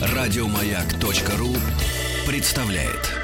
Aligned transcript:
Радиомаяк.ру 0.00 1.54
представляет. 2.26 3.14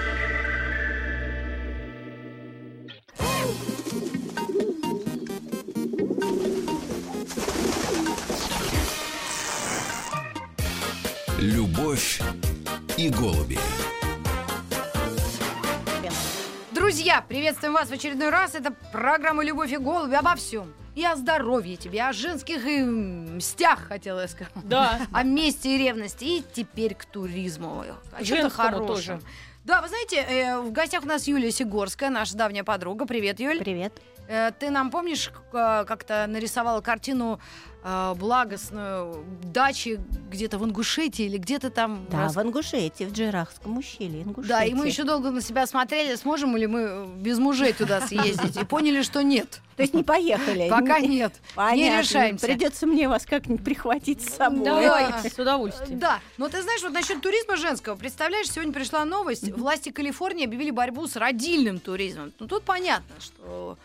Любовь 11.39 12.21
и 12.97 13.11
голуби. 13.11 13.59
Друзья, 16.73 17.25
приветствуем 17.29 17.75
вас 17.75 17.89
в 17.89 17.93
очередной 17.93 18.31
раз. 18.31 18.55
Это 18.55 18.71
программа 18.93 19.45
«Любовь 19.45 19.73
и 19.73 19.77
голуби» 19.77 20.15
обо 20.15 20.35
всем. 20.37 20.73
И 20.95 21.05
о 21.05 21.17
здоровье 21.17 21.77
тебе, 21.77 22.03
о 22.05 22.13
женских 22.13 22.65
и 22.67 22.83
мстях, 22.83 23.89
хотела 23.89 24.21
я 24.21 24.29
сказать. 24.29 24.53
Да. 24.63 25.01
О 25.13 25.23
месте 25.25 25.75
и 25.75 25.79
ревности. 25.79 26.25
И 26.25 26.45
теперь 26.53 26.95
к 26.95 27.05
туризму. 27.05 27.85
О 28.13 28.25
чем-то 28.25 28.51
хорошем. 28.51 28.87
тоже. 28.87 29.21
Да, 29.65 29.81
вы 29.81 29.89
знаете, 29.89 30.17
э, 30.17 30.61
в 30.61 30.73
гостях 30.73 31.05
у 31.05 31.07
нас 31.07 31.27
Юлия 31.27 31.51
Сигорская, 31.51 32.11
наша 32.11 32.37
давняя 32.37 32.65
подруга. 32.65 33.07
Привет, 33.07 33.41
Юль. 33.41 33.59
Привет. 33.59 33.95
Э, 34.29 34.53
ты 34.59 34.71
нам 34.71 34.91
помнишь, 34.91 35.31
э, 35.53 35.85
как-то 35.87 36.27
нарисовала 36.29 36.81
картину 36.81 37.41
э, 37.83 38.15
благостную 38.17 39.25
дачи 39.43 40.01
где-то 40.31 40.59
в 40.59 40.65
Ингушетии 40.65 41.27
или 41.27 41.37
где-то 41.37 41.71
там? 41.71 42.07
Да, 42.11 42.23
рас- 42.23 42.35
в 42.35 42.41
Ингушетии, 42.41 43.05
в 43.05 43.13
Джирахском 43.13 43.77
ущелье. 43.77 44.23
Ингушетии. 44.23 44.49
Да, 44.49 44.65
и 44.65 44.73
мы 44.73 44.87
еще 44.87 45.05
долго 45.05 45.31
на 45.31 45.43
себя 45.43 45.67
смотрели, 45.67 46.15
сможем 46.17 46.57
ли 46.57 46.67
мы 46.67 47.07
без 47.17 47.39
мужей 47.39 47.73
туда 47.75 48.01
съездить. 48.01 48.57
И 48.57 48.65
поняли, 48.65 49.03
что 49.03 49.23
нет. 49.23 49.61
То 49.77 49.83
есть 49.83 49.93
не 49.93 50.05
поехали? 50.05 50.71
Пока 50.71 51.01
нет. 51.01 51.35
Не 51.57 51.99
решаемся. 51.99 52.47
Придется 52.47 52.87
мне 52.87 53.09
вас 53.09 53.27
как-нибудь 53.27 53.65
прихватить 53.65 54.23
с 54.23 54.35
собой. 54.37 54.65
Давайте, 54.65 55.29
с 55.29 55.39
удовольствием. 55.39 55.99
Да, 55.99 56.21
но 56.39 56.49
ты 56.49 56.63
знаешь, 56.63 56.83
вот 56.83 56.93
насчет 56.93 57.21
туризма 57.21 57.57
женского, 57.57 57.97
представляешь, 57.97 58.51
сегодня 58.51 58.73
пришла 58.73 59.05
новость, 59.05 59.51
власти 59.53 59.91
Калифорнии 59.91 60.47
объявили 60.47 60.71
борьбу 60.71 61.07
с 61.07 61.17
родильным 61.17 61.81
туризмом. 61.81 62.33
Ну 62.39 62.47
тут 62.47 62.63
понятно, 62.63 63.15
что 63.21 63.77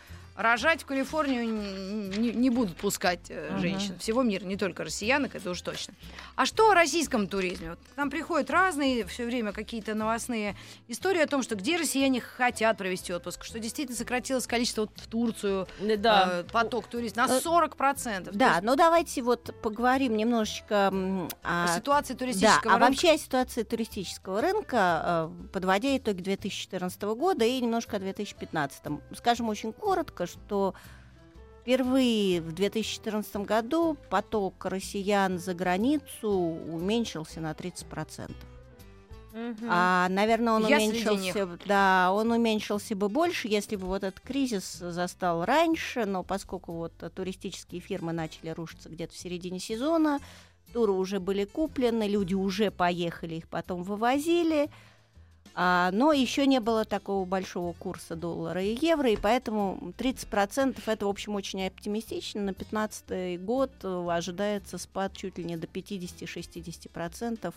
рожать 0.44 0.84
в 0.84 0.86
Калифорнию 0.86 1.46
не, 1.48 2.32
не 2.32 2.50
будут 2.50 2.78
пускать 2.78 3.20
э, 3.30 3.50
Мгм. 3.52 3.60
женщин 3.60 4.00
всего 4.00 4.24
мира, 4.24 4.46
не 4.46 4.56
только 4.56 4.86
россиянок, 4.86 5.36
это 5.36 5.50
уж 5.52 5.62
точно. 5.62 5.94
А 6.38 6.46
что 6.46 6.72
о 6.72 6.74
российском 6.74 7.28
туризме? 7.28 7.72
Вот 7.72 7.80
к 7.94 7.98
нам 7.98 8.10
приходят 8.10 8.50
разные 8.50 9.06
все 9.06 9.26
время 9.26 9.52
какие-то 9.52 9.96
новостные 9.96 10.56
истории 10.88 11.22
о 11.22 11.28
том, 11.28 11.44
что 11.44 11.56
где 11.56 11.76
россияне 11.76 12.22
хотят 12.22 12.78
провести 12.78 13.14
отпуск, 13.14 13.44
что 13.44 13.60
действительно 13.60 13.98
сократилось 13.98 14.48
количество 14.48 14.82
вот 14.84 14.92
в 14.96 15.08
Турцию 15.08 15.68
Да. 15.98 16.30
э, 16.40 16.44
поток 16.52 16.88
туристов 16.88 17.28
на 17.28 17.36
Э, 17.38 17.42
40%. 17.42 18.30
Да, 18.34 18.60
ну 18.62 18.76
давайте 18.78 19.22
вот 19.22 19.54
поговорим 19.62 20.16
немножечко 20.16 20.88
О 20.88 21.28
о... 21.44 21.68
ситуации 21.76 22.14
Да, 22.14 22.20
туристического 22.20 22.74
а 22.76 22.78
рынка. 22.78 22.90
вообще 22.92 23.12
о 23.12 23.18
ситуации 23.18 23.64
туристического 23.64 24.42
рынка, 24.42 25.30
э, 25.44 25.48
подводя 25.52 25.98
итоги 25.98 26.22
2014 26.22 27.02
года 27.16 27.44
и 27.44 27.60
немножко 27.60 27.98
о 27.98 28.00
2015. 28.00 28.84
Скажем 29.18 29.50
очень 29.50 29.74
коротко, 29.74 30.29
что 30.30 30.74
впервые 31.62 32.42
в 32.42 32.52
2014 32.54 33.36
году 33.38 33.98
поток 34.10 34.66
россиян 34.66 35.38
за 35.38 35.54
границу 35.54 36.30
уменьшился 36.30 37.42
на 37.42 37.52
30%. 37.52 38.32
Мгм. 39.32 39.68
А, 39.70 40.10
наверное, 40.10 40.54
он 40.54 40.68
Я 40.68 40.78
уменьшился, 40.78 41.48
да, 41.68 42.10
он 42.12 42.32
уменьшился 42.32 42.96
бы 42.96 43.10
больше, 43.10 43.48
если 43.48 43.76
бы 43.76 43.86
вот 43.86 44.04
этот 44.04 44.20
кризис 44.20 44.80
застал 44.80 45.46
раньше, 45.46 46.06
но 46.06 46.24
поскольку 46.24 46.74
вот 46.74 46.94
туристические 47.14 47.80
фирмы 47.80 48.12
начали 48.12 48.50
рушиться 48.50 48.90
где-то 48.90 49.14
в 49.14 49.18
середине 49.18 49.60
сезона, 49.60 50.20
туры 50.74 50.94
уже 50.94 51.20
были 51.20 51.46
куплены, 51.46 52.08
люди 52.08 52.34
уже 52.34 52.72
поехали, 52.72 53.36
их 53.36 53.48
потом 53.48 53.84
вывозили, 53.84 54.72
а, 55.56 55.90
но 55.92 56.14
еще 56.14 56.46
не 56.48 56.60
было 56.60 56.86
такого 56.86 57.26
большого 57.26 57.74
курса 57.74 58.16
доллара 58.16 58.64
и 58.64 58.78
евро, 58.82 59.10
и 59.10 59.18
поэтому 59.18 59.94
30% 59.98 60.82
это, 60.86 61.06
в 61.06 61.10
общем, 61.10 61.36
очень 61.36 61.66
оптимистично. 61.66 62.42
На 62.42 62.54
2015 62.54 63.42
год 63.44 63.72
э, 63.84 64.08
ожидается 64.10 64.78
спад 64.78 65.14
чуть 65.16 65.38
ли 65.38 65.44
не 65.44 65.58
до 65.58 65.68
50-60% 65.68 67.54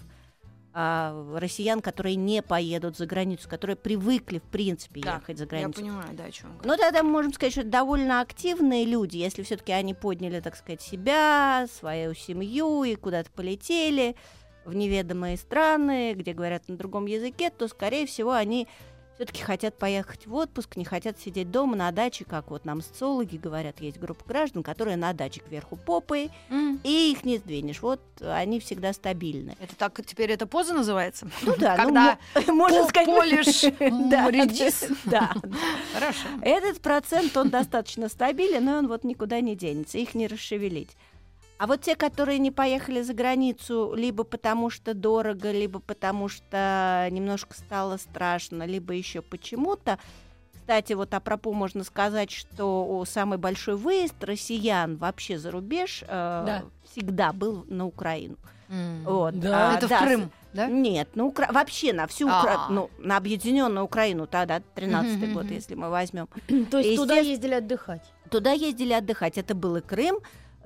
а, 0.75 1.39
россиян, 1.39 1.83
которые 1.83 2.17
не 2.17 2.43
поедут 2.43 2.97
за 2.97 3.07
границу, 3.07 3.49
которые 3.49 3.77
привыкли, 3.77 4.39
в 4.39 4.43
принципе, 4.45 5.03
Да, 5.03 5.17
ехать 5.17 5.37
за 5.37 5.45
Я 5.45 5.49
границу. 5.51 5.81
понимаю, 5.81 6.09
да, 6.13 6.25
о 6.25 6.31
чем 6.31 6.49
вы 6.57 6.61
Ну, 6.65 6.77
тогда 6.79 7.03
мы 7.03 7.11
можем 7.11 7.33
сказать, 7.35 7.53
что 7.53 7.61
это 7.61 7.71
довольно 7.71 8.21
активные 8.23 8.87
люди, 8.87 9.19
если 9.19 9.43
все-таки 9.43 9.73
они 9.73 9.93
подняли, 9.93 10.41
так 10.41 10.57
сказать, 10.57 10.81
себя, 10.81 11.67
свою 11.79 12.15
семью 12.15 12.85
и 12.85 12.95
куда-то 12.95 13.31
полетели 13.33 14.17
в 14.65 14.75
неведомые 14.75 15.37
страны, 15.37 16.15
где 16.15 16.33
говорят 16.33 16.69
на 16.69 16.77
другом 16.77 17.07
языке, 17.07 17.51
то, 17.51 17.69
скорее 17.69 18.07
всего, 18.07 18.33
они 18.33 18.67
все-таки 19.17 19.43
хотят 19.43 19.77
поехать 19.77 20.27
в 20.27 20.35
отпуск, 20.35 20.75
не 20.77 20.85
хотят 20.87 21.21
сидеть 21.21 21.51
дома 21.51 21.77
на 21.77 21.93
даче, 21.93 22.25
как 22.25 22.51
вот 22.51 22.65
нам 22.65 22.81
социологи 22.81 23.37
говорят, 23.37 23.81
есть 23.81 23.99
группа 23.99 24.25
граждан, 24.25 24.63
которые 24.63 24.97
на 24.97 25.13
даче 25.13 25.41
кверху 25.41 25.77
попой, 25.77 26.31
М. 26.49 26.81
и 26.83 27.13
их 27.13 27.23
не 27.23 27.37
сдвинешь. 27.37 27.83
Вот 27.83 28.01
они 28.21 28.59
всегда 28.59 28.93
стабильны. 28.95 29.55
Это 29.61 29.77
так 29.77 30.01
теперь 30.07 30.31
это 30.33 30.47
поза 30.47 30.73
называется? 30.73 31.29
Ну 31.43 31.55
да, 31.59 31.77
ну, 31.77 31.85
Когда 31.85 32.19
мо- 32.47 32.53
можно 32.55 32.89
сказать... 32.89 33.07
полишь, 33.07 33.63
Да, 34.11 34.31
редис. 34.31 34.87
Да, 35.05 35.35
Хорошо. 35.93 36.29
Этот 36.41 36.81
процент, 36.81 37.37
он 37.37 37.51
достаточно 37.51 38.09
стабилен, 38.09 38.65
но 38.65 38.79
он 38.79 38.89
вот 38.89 39.05
никуда 39.05 39.41
не 39.41 39.55
денется, 39.55 39.99
их 39.99 40.15
не 40.15 40.27
расшевелить. 40.27 40.97
А 41.63 41.69
вот 41.69 41.81
те, 41.83 41.95
которые 41.95 42.41
не 42.41 42.51
поехали 42.51 43.03
за 43.03 43.15
границу, 43.15 43.95
либо 43.97 44.25
потому 44.25 44.69
что 44.69 44.95
дорого, 44.95 45.53
либо 45.53 45.79
потому 45.79 46.27
что 46.29 47.07
немножко 47.13 47.55
стало 47.55 47.99
страшно, 47.99 48.65
либо 48.67 48.95
еще 48.95 49.23
почему-то. 49.23 50.01
Кстати, 50.53 50.95
вот 50.95 51.15
апропо 51.15 51.53
можно 51.53 51.85
сказать, 51.85 52.33
что 52.33 53.05
самый 53.07 53.39
большой 53.39 53.77
выезд 53.77 54.25
россиян 54.25 54.97
вообще 54.97 55.39
за 55.39 55.53
рубеж 55.53 56.03
э, 56.03 56.07
Да. 56.09 56.63
всегда 56.91 57.33
был 57.33 57.65
на 57.69 57.87
Украину. 57.87 58.39
Вот. 59.05 59.39
Да, 59.39 59.75
А, 59.75 59.77
Это 59.77 59.87
в 59.87 59.91
да, 59.91 59.99
Крым, 60.01 60.33
да? 60.53 60.67
нет, 60.67 61.11
ну 61.15 61.29
Укра- 61.29 61.53
вообще 61.53 61.93
на 61.93 62.09
всю 62.09 62.27
А. 62.29 62.41
Укра- 62.41 62.67
ну, 62.71 62.91
на 62.99 63.17
объединенную 63.17 63.85
Украину 63.85 64.27
тогда 64.27 64.61
13 64.75 65.17
Мгм, 65.29 65.35
год, 65.35 65.45
мгм. 65.45 65.55
если 65.55 65.77
мы 65.77 65.91
возьмем. 65.91 66.27
То 66.73 66.79
есть 66.79 66.97
туда 66.97 67.19
ездили 67.19 67.55
отдыхать. 67.55 68.03
Туда 68.31 68.51
ездили 68.51 68.95
отдыхать. 68.95 69.39
Это 69.39 69.55
был 69.55 69.77
и 69.77 69.81
Крым, 69.81 70.17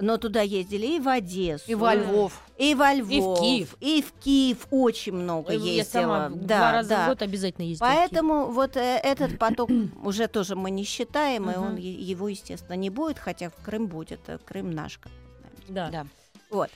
но 0.01 0.17
туда 0.19 0.43
ездили 0.43 0.97
и 0.97 1.01
в 1.01 1.09
Одессу, 1.09 1.71
И 1.71 1.75
во 1.75 1.95
Львов. 1.95 2.41
и 2.59 2.75
во 2.75 2.93
Львов, 2.95 3.11
И 3.11 3.21
в 3.21 3.41
Киев. 3.41 3.77
и 3.81 4.03
в 4.03 4.13
Киев 4.23 4.67
очень 4.71 5.15
много 5.15 5.53
Я 5.53 5.59
ездила. 5.59 6.03
сама 6.03 6.29
да, 6.31 6.59
два 6.59 6.73
раза 6.73 6.89
да. 6.91 7.05
в 7.05 7.09
год 7.09 7.23
обязательно 7.23 7.65
ездила. 7.65 7.87
в 7.89 7.91
Киев. 7.91 7.99
Поэтому 8.11 8.47
вот 8.53 8.77
э, 8.77 9.01
этот 9.03 9.39
поток 9.39 9.71
уже 10.05 10.27
тоже 10.29 10.55
мы 10.57 10.71
не 10.71 10.85
считаем, 10.85 11.51
и 11.51 11.57
он 11.57 11.77
его, 11.77 12.29
естественно, 12.29 12.75
не 12.77 12.91
будет, 12.91 13.19
хотя 13.19 13.51
в 13.51 13.55
Крым 13.65 13.87
будет. 13.87 14.21
э, 14.29 14.39
Крым 14.45 14.71
наш, 14.71 14.99
как 14.99 15.13
мы 15.13 15.67
знаем. 15.69 15.91
Да. 15.93 16.03
Да. 16.03 16.07
Вот. 16.51 16.71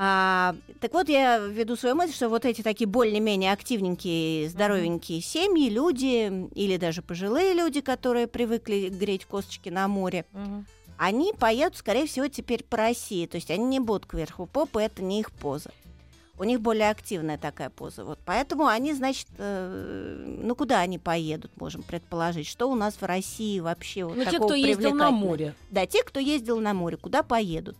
А, 0.00 0.54
так 0.80 0.92
вот, 0.92 1.08
я 1.08 1.38
веду 1.38 1.74
свою 1.74 1.96
мысль, 1.96 2.12
что 2.14 2.28
вот 2.28 2.44
эти 2.44 2.62
такие 2.62 2.86
более-менее 2.86 3.52
активненькие, 3.52 4.48
здоровенькие 4.48 5.20
семьи, 5.20 5.68
люди, 5.68 6.48
или 6.54 6.76
даже 6.76 7.02
пожилые 7.02 7.52
люди, 7.52 7.80
которые 7.80 8.28
привыкли 8.28 8.90
греть 8.90 9.24
косточки 9.24 9.70
на 9.70 9.88
море, 9.88 10.24
Мгм. 10.32 10.66
Они 10.98 11.32
поедут, 11.32 11.78
скорее 11.78 12.06
всего, 12.06 12.28
теперь 12.28 12.64
по 12.64 12.76
России. 12.76 13.26
То 13.26 13.36
есть 13.36 13.50
они 13.50 13.64
не 13.64 13.80
будут 13.80 14.06
кверху 14.06 14.46
попы, 14.46 14.82
это 14.82 15.02
не 15.02 15.20
их 15.20 15.30
поза. 15.32 15.70
У 16.40 16.44
них 16.44 16.60
более 16.60 16.90
активная 16.90 17.36
такая 17.36 17.68
поза. 17.70 18.04
Вот 18.04 18.18
поэтому 18.24 18.66
они, 18.66 18.92
значит, 18.94 19.26
э, 19.38 20.38
ну 20.42 20.54
куда 20.54 20.78
они 20.80 20.98
поедут, 20.98 21.50
можем 21.60 21.82
предположить, 21.82 22.46
что 22.46 22.70
у 22.70 22.76
нас 22.76 22.94
в 22.94 23.02
России 23.04 23.58
вообще 23.58 24.04
вот 24.04 24.16
Ну, 24.16 24.24
те, 24.24 24.30
такого 24.32 24.48
кто 24.48 24.54
ездил 24.54 24.94
на 24.94 25.10
море. 25.10 25.54
Да, 25.70 25.86
те, 25.86 26.02
кто 26.04 26.20
ездил 26.20 26.60
на 26.60 26.74
море, 26.74 26.96
куда 26.96 27.22
поедут? 27.24 27.76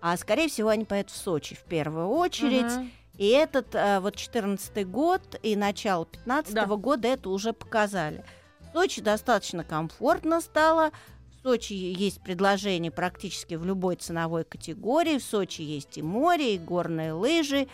А 0.00 0.16
скорее 0.16 0.48
всего 0.48 0.68
они 0.70 0.84
поедут 0.84 1.12
в 1.12 1.16
Сочи 1.16 1.54
в 1.54 1.62
первую 1.64 2.08
очередь. 2.08 2.72
Мгм. 2.72 2.90
И 3.18 3.28
этот 3.28 3.74
э, 3.74 4.00
вот 4.00 4.16
14 4.16 4.86
год 4.88 5.22
и 5.42 5.56
начало 5.56 6.06
15 6.06 6.54
Да. 6.54 6.66
года 6.66 7.08
это 7.08 7.30
уже 7.30 7.52
показали. 7.52 8.24
В 8.60 8.72
Сочи 8.72 9.00
достаточно 9.00 9.64
комфортно 9.64 10.40
стало. 10.40 10.90
В 11.46 11.48
Сочи 11.48 11.74
есть 11.74 12.20
предложения 12.22 12.90
практически 12.90 13.54
в 13.54 13.64
любой 13.64 13.94
ценовой 13.94 14.42
категории. 14.42 15.18
В 15.18 15.22
Сочи 15.22 15.62
есть 15.62 15.96
и 15.96 16.02
море, 16.02 16.56
и 16.56 16.58
горные 16.58 17.12
лыжи, 17.12 17.68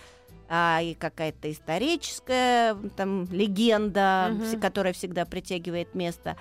а, 0.47 0.81
и 0.83 0.93
какая-то 0.93 1.51
историческая 1.51 2.77
там 2.99 3.25
легенда, 3.33 4.33
вс- 4.33 4.61
которая 4.61 4.93
всегда 4.93 5.25
притягивает 5.25 5.95
место. 5.95 6.37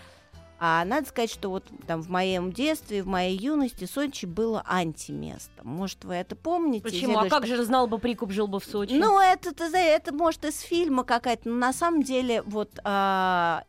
А 0.60 0.84
надо 0.84 1.08
сказать, 1.08 1.32
что 1.32 1.50
вот 1.52 1.64
там 1.88 2.02
в 2.02 2.10
моем 2.10 2.52
детстве, 2.52 3.02
в 3.02 3.08
моей 3.08 3.38
юности 3.38 3.86
Сочи 3.86 4.26
было 4.26 4.62
антиместом. 4.68 5.66
Может, 5.70 6.04
вы 6.04 6.16
это 6.16 6.36
помните? 6.36 6.84
Почему? 6.84 7.14
А 7.18 7.22
Зелюшка? 7.22 7.40
как 7.40 7.48
же 7.48 7.64
знал 7.64 7.88
бы 7.88 7.98
прикуп, 7.98 8.32
жил 8.32 8.50
бы 8.50 8.60
в 8.60 8.66
Сочи? 8.66 8.92
Ну, 8.92 9.18
это, 9.22 9.52
знаешь, 9.70 10.02
это 10.02 10.14
может 10.14 10.44
из 10.44 10.60
фильма 10.60 11.06
какая-то, 11.06 11.48
но 11.48 11.56
на 11.56 11.72
самом 11.72 12.04
деле 12.04 12.42
вот, 12.42 12.78
а, 12.84 13.64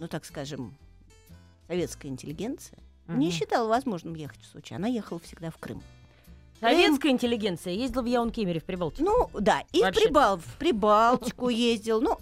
ну 0.00 0.08
так 0.08 0.24
скажем, 0.24 0.74
советская 1.70 2.10
интеллигенция 2.10 2.78
не 3.06 3.26
Мгм. 3.28 3.32
считала 3.32 3.68
возможным 3.68 4.14
ехать 4.14 4.40
в 4.42 4.46
Сочи. 4.46 4.72
Она 4.74 4.88
ехала 4.88 5.20
всегда 5.20 5.50
в 5.50 5.56
Крым. 5.58 5.82
Советская 6.60 7.12
интеллигенция 7.12 7.72
ездила 7.72 8.02
в 8.02 8.06
Яун-Кемере 8.06 8.58
в 8.60 8.64
Прибалтику. 8.64 9.04
Ну, 9.04 9.30
да, 9.40 9.62
и 9.72 9.78
в, 9.78 9.82
Вообще. 9.82 10.02
Прибал, 10.02 10.36
в 10.38 10.56
Прибалтику 10.58 11.48
ездил. 11.48 12.00
Ну, 12.02 12.18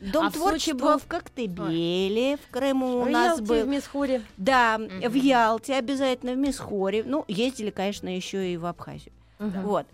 Дом 0.00 0.26
А 0.26 0.30
в 0.30 0.32
творчества 0.32 0.72
Сочи 0.72 0.80
был? 0.82 0.98
в 0.98 1.06
Коктебеле, 1.06 2.36
в 2.36 2.50
Крыму 2.50 3.02
у 3.02 3.04
нас 3.04 3.38
Ялте, 3.38 3.42
был. 3.44 3.64
в 3.64 3.68
Месхоре. 3.68 4.22
Да, 4.36 4.78
Мгм. 4.78 5.10
в 5.10 5.14
Ялте 5.14 5.74
обязательно, 5.76 6.32
в 6.32 6.38
Мисхоре. 6.38 7.04
Ну, 7.04 7.24
ездили, 7.28 7.70
конечно, 7.70 8.08
еще 8.08 8.52
и 8.52 8.56
в 8.56 8.66
Абхазию. 8.66 9.12
Мгм. 9.38 9.62
Вот. 9.62 9.86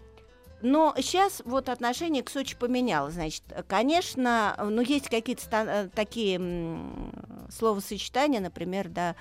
Но 0.61 0.95
сейчас 0.97 1.41
вот 1.45 1.69
отношение 1.69 2.23
к 2.23 2.31
Сочи 2.31 2.57
поменялось. 2.57 3.15
Значит, 3.15 3.43
конечно, 3.69 4.57
ну, 4.59 4.83
есть 4.83 5.09
какие-то 5.09 5.45
э, 5.53 5.89
такие 5.95 6.41
словосочетания, 7.51 8.41
например, 8.41 8.89
да, 8.89 9.15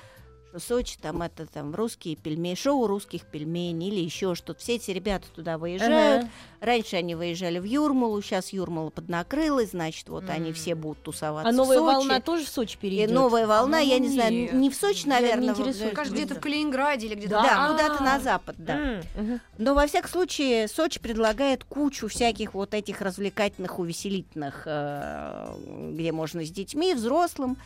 что 0.49 0.59
Сочи 0.59 0.97
там 1.01 1.21
это 1.21 1.45
там 1.45 1.75
русские 1.75 2.15
пельмени, 2.15 2.55
шоу 2.55 2.87
русских 2.87 3.25
пельменей 3.25 3.89
или 3.89 3.99
еще 3.99 4.33
что-то. 4.35 4.59
Все 4.59 4.75
эти 4.75 4.91
ребята 4.91 5.27
туда 5.35 5.57
выезжают. 5.57 6.23
Ага. 6.23 6.31
Раньше 6.61 6.95
они 6.95 7.15
выезжали 7.15 7.59
в 7.59 7.63
Юрмалу, 7.65 8.21
сейчас 8.21 8.51
Юрмала 8.53 8.89
поднакрылась, 8.89 9.71
значит, 9.71 10.09
вот 10.09 10.29
они 10.29 10.47
Мгм. 10.51 10.53
все 10.55 10.75
будут 10.75 11.03
тусоваться 11.03 11.49
А 11.49 11.51
новая 11.51 11.77
в 11.77 11.81
Сочи. 11.81 11.95
волна 11.95 12.21
тоже 12.21 12.45
в 12.45 12.49
Сочи 12.49 12.75
И 12.75 12.77
перейдет? 12.77 13.11
новая 13.11 13.45
волна, 13.45 13.79
я 13.79 13.97
ну, 13.97 14.03
не 14.05 14.09
знаю, 14.09 14.31
нет. 14.31 14.53
не 14.53 14.69
в 14.69 14.75
Сочи, 14.75 15.07
Я 15.07 15.19
не 15.19 15.21
наверное. 15.27 15.53
вот, 15.53 15.93
Кажется, 15.93 16.15
где-то 16.15 16.35
в 16.35 16.39
Калининграде 16.39 17.07
или 17.07 17.15
где-то 17.15 17.41
Да. 17.43 17.67
Куда-то 17.71 18.03
на 18.03 18.19
запад, 18.19 18.55
да. 18.57 19.01
Но 19.57 19.73
во 19.75 19.85
всяком 19.87 20.09
случае 20.09 20.67
Сочи 20.67 20.99
предлагает 20.99 21.63
кучу 21.63 22.07
всяких 22.07 22.53
вот 22.53 22.73
этих 22.73 23.01
развлекательных, 23.01 23.79
увеселительных, 23.79 24.63
э, 24.65 25.91
где 25.93 26.11
можно 26.11 26.43
с 26.45 26.49
детьми, 26.49 26.93
взрослым. 26.93 27.57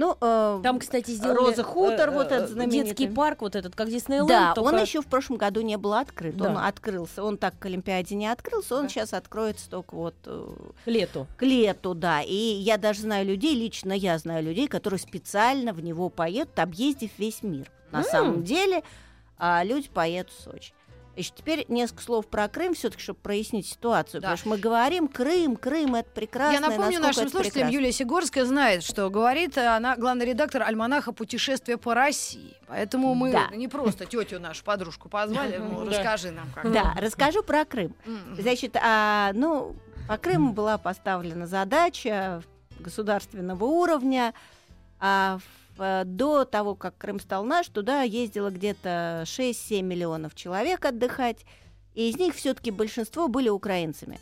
Ну, 0.00 0.16
э, 0.18 0.60
Там, 0.62 0.78
кстати, 0.78 1.10
сделали... 1.10 1.36
Роза 1.36 1.62
Хутор, 1.62 2.08
э, 2.08 2.12
вот 2.12 2.32
этот 2.32 2.48
э, 2.48 2.52
знаменитый. 2.54 2.88
Детский 2.88 3.08
парк, 3.08 3.42
вот 3.42 3.54
этот, 3.54 3.74
как 3.76 3.90
Диснейленд. 3.90 4.28
да, 4.30 4.54
только- 4.54 4.68
он 4.74 4.80
еще 4.80 5.02
в 5.02 5.06
прошлом 5.06 5.36
году 5.36 5.60
не 5.60 5.76
был 5.76 5.92
открыт. 5.92 6.40
Он 6.40 6.54
Да. 6.54 6.66
открылся, 6.68 7.22
он 7.22 7.36
так 7.36 7.58
к 7.58 7.66
Олимпиаде 7.66 8.14
не 8.14 8.26
открылся, 8.26 8.76
он 8.76 8.84
Да. 8.84 8.88
сейчас 8.88 9.12
откроется 9.12 9.68
только 9.68 9.94
вот 9.94 10.14
э, 10.24 10.48
К 10.86 10.88
лету. 10.88 11.26
к 11.36 11.42
лету, 11.42 11.92
да. 11.94 12.22
И 12.22 12.34
я 12.34 12.78
даже 12.78 13.02
знаю 13.02 13.26
людей, 13.26 13.54
лично 13.54 13.92
я 13.92 14.16
знаю 14.16 14.42
людей, 14.42 14.68
которые 14.68 14.98
специально 14.98 15.74
в 15.74 15.82
него 15.84 16.08
поедут, 16.08 16.58
объездив 16.58 17.10
весь 17.18 17.42
мир. 17.42 17.70
На 17.90 17.98
М. 17.98 18.04
самом 18.04 18.42
деле 18.42 18.82
а, 19.36 19.62
люди 19.64 19.88
поедут 19.90 20.32
в 20.32 20.40
Сочи. 20.42 20.72
Значит, 21.14 21.34
теперь 21.36 21.64
несколько 21.68 22.02
слов 22.02 22.26
про 22.28 22.48
Крым, 22.48 22.74
все-таки, 22.74 23.02
чтобы 23.02 23.18
прояснить 23.20 23.66
ситуацию. 23.66 24.20
Да. 24.20 24.28
Потому 24.28 24.38
что 24.38 24.48
мы 24.50 24.58
говорим, 24.58 25.08
Крым, 25.08 25.56
Крым, 25.56 25.96
это 25.96 26.08
прекрасно. 26.10 26.54
Я 26.54 26.60
напомню 26.60 27.00
нашим 27.00 27.28
слушателям, 27.28 27.68
Юлия 27.68 27.92
Сигорская 27.92 28.44
знает, 28.44 28.82
что 28.84 29.10
говорит 29.10 29.58
она, 29.58 29.96
главный 29.96 30.24
редактор 30.26 30.62
альманаха 30.62 31.12
«Путешествие 31.12 31.76
по 31.78 31.94
России». 31.94 32.56
Поэтому 32.68 33.14
мы 33.14 33.32
Да. 33.32 33.48
не 33.54 33.66
просто 33.68 34.06
тетю 34.06 34.38
нашу 34.40 34.64
подружку 34.64 35.08
позвали, 35.08 35.58
Да. 35.58 35.84
расскажи 35.90 36.30
нам 36.30 36.48
как. 36.54 36.70
Да, 36.72 36.94
расскажу 36.98 37.42
про 37.42 37.64
Крым. 37.64 37.94
Значит, 38.38 38.76
а, 38.80 39.32
ну, 39.34 39.74
по 40.08 40.16
Крыму 40.16 40.52
была 40.52 40.78
поставлена 40.78 41.46
задача 41.46 42.42
государственного 42.78 43.64
уровня. 43.64 44.32
А, 45.00 45.38
в- 45.38 45.59
до 46.06 46.44
того, 46.44 46.74
как 46.74 46.96
Крым 46.98 47.20
стал 47.20 47.44
наш, 47.44 47.68
туда 47.68 48.02
ездило 48.02 48.50
где-то 48.50 49.22
6-7 49.26 49.82
миллионов 49.82 50.34
человек 50.34 50.84
отдыхать. 50.84 51.44
И 51.94 52.08
из 52.10 52.16
них 52.18 52.34
все-таки 52.34 52.70
большинство 52.70 53.28
были 53.28 53.48
украинцами. 53.48 54.20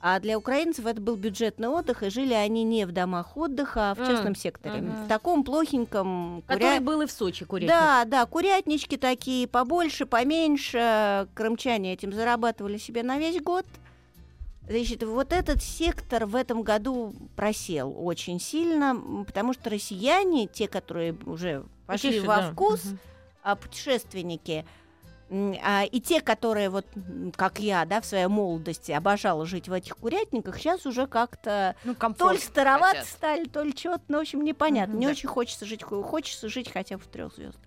А 0.00 0.20
для 0.20 0.36
украинцев 0.38 0.86
это 0.86 1.00
был 1.00 1.16
бюджетный 1.16 1.68
отдых, 1.68 2.02
и 2.02 2.10
жили 2.10 2.34
они 2.34 2.62
не 2.64 2.84
в 2.84 2.92
домах 2.92 3.36
отдыха, 3.36 3.90
а 3.90 3.94
в 3.94 4.00
М, 4.00 4.06
частном 4.06 4.34
секторе. 4.36 4.80
мгм. 4.82 5.04
В 5.04 5.08
таком 5.08 5.42
плохеньком 5.42 6.42
Который 6.46 6.78
куря- 6.78 6.80
был 6.80 7.00
и 7.02 7.06
в 7.06 7.10
Сочи, 7.10 7.44
курятник. 7.44 7.70
да, 7.70 8.04
да, 8.04 8.26
курятнички 8.26 8.96
такие, 8.96 9.48
побольше, 9.48 10.06
поменьше. 10.06 11.26
Крымчане 11.34 11.92
этим 11.94 12.12
зарабатывали 12.12 12.78
себе 12.78 13.02
на 13.02 13.18
весь 13.18 13.40
год. 13.42 13.64
Значит, 14.68 15.02
вот 15.04 15.32
этот 15.32 15.62
сектор 15.62 16.26
в 16.26 16.34
этом 16.34 16.62
году 16.62 17.14
просел 17.36 17.94
очень 17.96 18.40
сильно, 18.40 19.24
потому 19.24 19.52
что 19.52 19.70
россияне, 19.70 20.48
те, 20.48 20.66
которые 20.66 21.16
уже 21.24 21.64
пошли 21.86 22.14
Тише, 22.14 22.26
во 22.26 22.36
да. 22.38 22.50
вкус, 22.50 22.82
а, 23.44 23.54
путешественники, 23.54 24.66
а, 25.30 25.84
и 25.84 26.00
те, 26.00 26.20
которые 26.20 26.68
вот, 26.70 26.86
как 27.36 27.60
я, 27.60 27.84
да, 27.84 28.00
в 28.00 28.06
своей 28.06 28.26
молодости 28.26 28.90
обожала 28.90 29.46
жить 29.46 29.68
в 29.68 29.72
этих 29.72 29.96
курятниках, 29.96 30.58
сейчас 30.58 30.84
уже 30.84 31.06
как-то 31.06 31.76
Ну, 31.84 31.94
то 31.94 32.32
ли 32.32 32.38
старовато 32.38 32.98
хотят. 32.98 33.06
стали, 33.06 33.44
то 33.44 33.62
ли 33.62 33.72
что-то, 33.76 34.02
ну, 34.08 34.18
в 34.18 34.20
общем, 34.22 34.42
непонятно. 34.42 34.92
Мгм, 34.94 35.00
не 35.00 35.06
да. 35.06 35.12
очень 35.12 35.28
хочется 35.28 35.64
жить, 35.64 35.84
хо- 35.84 36.02
хочется 36.02 36.48
жить 36.48 36.72
хотя 36.72 36.96
бы 36.96 37.04
в 37.04 37.06
трех 37.06 37.34
звезд. 37.34 37.58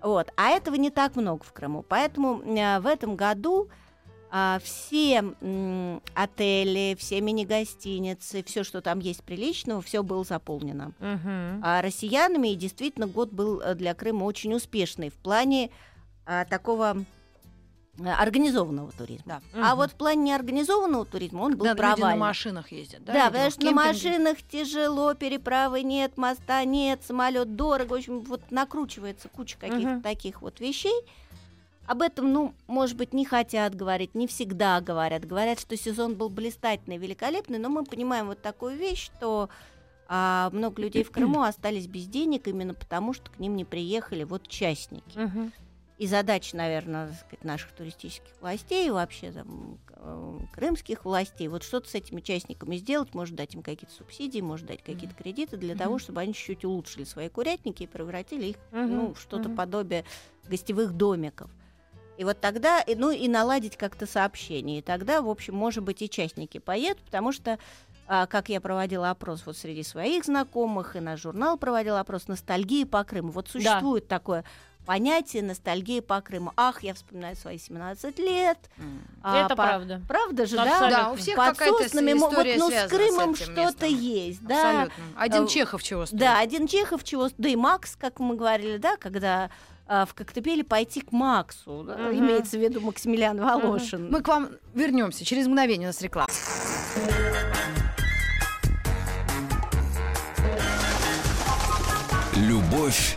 Вот. 0.00 0.32
А 0.36 0.48
этого 0.48 0.74
не 0.76 0.90
так 0.90 1.14
много 1.14 1.44
в 1.44 1.52
Крыму. 1.52 1.84
Поэтому 1.88 2.42
э, 2.42 2.80
в 2.80 2.86
этом 2.86 3.16
году 3.16 3.68
а, 3.70 3.81
все 4.62 5.16
м, 5.42 6.02
отели, 6.14 6.96
все 6.98 7.20
мини-гостиницы, 7.20 8.42
все, 8.44 8.64
что 8.64 8.80
там 8.80 8.98
есть 9.00 9.22
приличного, 9.24 9.82
все 9.82 10.02
было 10.02 10.24
заполнено. 10.24 10.92
А 11.62 11.82
россиянами, 11.82 12.48
и 12.48 12.56
действительно 12.56 13.06
год 13.06 13.30
был 13.30 13.60
э, 13.60 13.74
для 13.74 13.94
Крыма 13.94 14.24
очень 14.24 14.54
успешный 14.54 15.10
в 15.10 15.14
плане 15.14 15.70
а, 16.24 16.44
такого 16.46 17.04
э, 17.98 18.08
организованного 18.08 18.90
туризма. 18.92 19.42
Да. 19.52 19.70
А 19.70 19.74
вот 19.76 19.90
в 19.90 19.94
плане 19.96 20.22
неорганизованного 20.30 21.04
туризма 21.04 21.42
он 21.42 21.56
был 21.56 21.66
Да, 21.66 21.90
люди 21.90 22.00
на 22.00 22.16
машинах 22.16 22.72
ездят, 22.72 23.04
да? 23.04 23.12
Да, 23.12 23.18
видимо, 23.18 23.30
потому 23.32 23.50
что 23.50 23.64
на 23.64 23.72
машинах 23.72 24.38
тяжело, 24.50 25.14
переправы 25.14 25.82
нет, 25.82 26.16
моста 26.16 26.64
нет, 26.64 27.00
самолет 27.04 27.54
дорого. 27.56 27.90
В 27.90 27.94
общем, 27.96 28.20
вот 28.20 28.50
накручивается 28.50 29.28
куча 29.28 29.58
каких-то 29.58 29.88
Мгм. 29.94 30.02
таких 30.02 30.40
вот 30.42 30.58
вещей. 30.60 30.94
Об 31.86 32.02
этом, 32.02 32.32
ну, 32.32 32.54
может 32.68 32.96
быть, 32.96 33.12
не 33.12 33.24
хотят 33.24 33.74
говорить, 33.74 34.14
не 34.14 34.26
всегда 34.26 34.80
говорят. 34.80 35.24
Говорят, 35.24 35.60
что 35.60 35.76
сезон 35.76 36.14
был 36.14 36.28
блистательный, 36.28 36.96
великолепный, 36.96 37.58
но 37.58 37.68
мы 37.68 37.84
понимаем 37.84 38.26
вот 38.26 38.40
такую 38.40 38.76
вещь, 38.76 39.04
что 39.04 39.50
а, 40.08 40.50
много 40.52 40.82
людей 40.82 41.02
в 41.02 41.10
Крыму 41.10 41.42
остались 41.42 41.86
без 41.86 42.06
денег 42.06 42.46
именно 42.46 42.74
потому, 42.74 43.12
что 43.12 43.30
к 43.30 43.38
ним 43.38 43.56
не 43.56 43.64
приехали 43.64 44.24
вот 44.24 44.46
частники. 44.46 45.18
И 45.98 46.06
задача, 46.06 46.56
наверное, 46.56 47.12
сказать, 47.12 47.44
наших 47.44 47.70
туристических 47.72 48.32
властей 48.40 48.88
и 48.88 48.90
вообще 48.90 49.30
там, 49.30 49.78
э, 49.90 50.38
крымских 50.52 51.04
властей, 51.04 51.46
вот 51.46 51.62
что-то 51.62 51.88
с 51.88 51.94
этими 51.94 52.16
участниками 52.16 52.76
сделать, 52.76 53.14
может 53.14 53.36
дать 53.36 53.54
им 53.54 53.62
какие-то 53.62 53.94
субсидии, 53.94 54.40
может 54.40 54.66
дать 54.66 54.82
какие-то 54.82 55.14
кредиты 55.14 55.56
для 55.56 55.76
того, 55.76 55.98
чтобы 55.98 56.20
они 56.22 56.34
чуть-чуть 56.34 56.64
улучшили 56.64 57.04
свои 57.04 57.28
курятники 57.28 57.84
и 57.84 57.86
превратили 57.86 58.46
их 58.46 58.56
ну, 58.72 59.14
в 59.14 59.20
что-то 59.20 59.48
подобие 59.50 60.04
гостевых 60.48 60.92
домиков. 60.92 61.50
И 62.18 62.24
вот 62.24 62.40
тогда, 62.40 62.84
ну 62.96 63.10
и 63.10 63.26
наладить 63.28 63.76
как-то 63.76 64.06
сообщение. 64.06 64.78
И 64.78 64.82
тогда, 64.82 65.22
в 65.22 65.28
общем, 65.28 65.54
может 65.54 65.82
быть, 65.82 66.02
и 66.02 66.08
частники 66.10 66.58
поедут, 66.58 67.02
потому 67.04 67.32
что, 67.32 67.58
а, 68.06 68.26
как 68.26 68.48
я 68.48 68.60
проводила 68.60 69.10
опрос 69.10 69.42
вот 69.46 69.56
среди 69.56 69.82
своих 69.82 70.24
знакомых, 70.24 70.94
и 70.96 71.00
наш 71.00 71.20
журнал 71.22 71.56
проводил 71.56 71.96
опрос 71.96 72.28
«Ностальгия 72.28 72.84
по 72.86 73.02
Крыму». 73.04 73.30
Вот 73.32 73.48
существует 73.48 74.08
такое 74.08 74.44
понятие 74.84 75.42
«ностальгия 75.44 76.02
по 76.02 76.20
Крыму». 76.20 76.52
Ах, 76.56 76.82
я 76.82 76.92
вспоминаю 76.94 77.34
свои 77.36 77.56
17 77.56 78.18
лет. 78.18 78.58
М. 78.78 79.00
а, 79.22 79.44
Это 79.46 79.56
по- 79.56 79.62
правда. 79.62 80.02
Правда 80.08 80.44
же, 80.46 80.56
да? 80.56 80.62
Абсолютно. 80.64 80.90
Да, 81.04 81.10
у 81.12 81.16
всех 81.16 81.36
Под 81.36 81.48
какая-то 81.56 81.86
история 81.86 82.14
вот, 82.16 82.46
ну, 82.58 82.70
с 82.70 82.88
Крымом 82.90 83.30
этим 83.30 83.34
что-то 83.36 83.60
местом. 83.86 83.88
есть, 84.00 84.42
да. 84.44 84.82
Абсолютно. 84.82 85.04
Один 85.16 85.44
Э, 85.44 85.48
Чехов 85.48 85.82
чего 85.84 86.06
стоит. 86.06 86.20
Да, 86.20 86.38
один 86.40 86.66
Чехов 86.66 87.04
чего, 87.04 87.30
да 87.38 87.48
и 87.48 87.56
Макс, 87.56 87.96
как 87.96 88.18
мы 88.18 88.34
говорили, 88.34 88.76
да, 88.76 88.96
когда 88.96 89.50
в 90.08 90.14
Коктебеле 90.14 90.64
пойти 90.64 91.00
к 91.02 91.12
Максу, 91.12 91.84
да, 91.86 91.96
Мгм. 91.96 92.18
имеется 92.18 92.56
в 92.56 92.60
виду 92.60 92.80
Максимилиан 92.80 93.38
Волошин. 93.38 94.10
Мы 94.10 94.22
к 94.22 94.28
вам 94.28 94.48
вернемся 94.74 95.24
через 95.24 95.46
мгновение 95.46 95.88
у 95.88 95.90
нас 95.90 96.00
реклама. 96.00 96.28
Любовь 102.36 103.16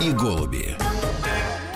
и 0.00 0.12
голуби. 0.12 0.76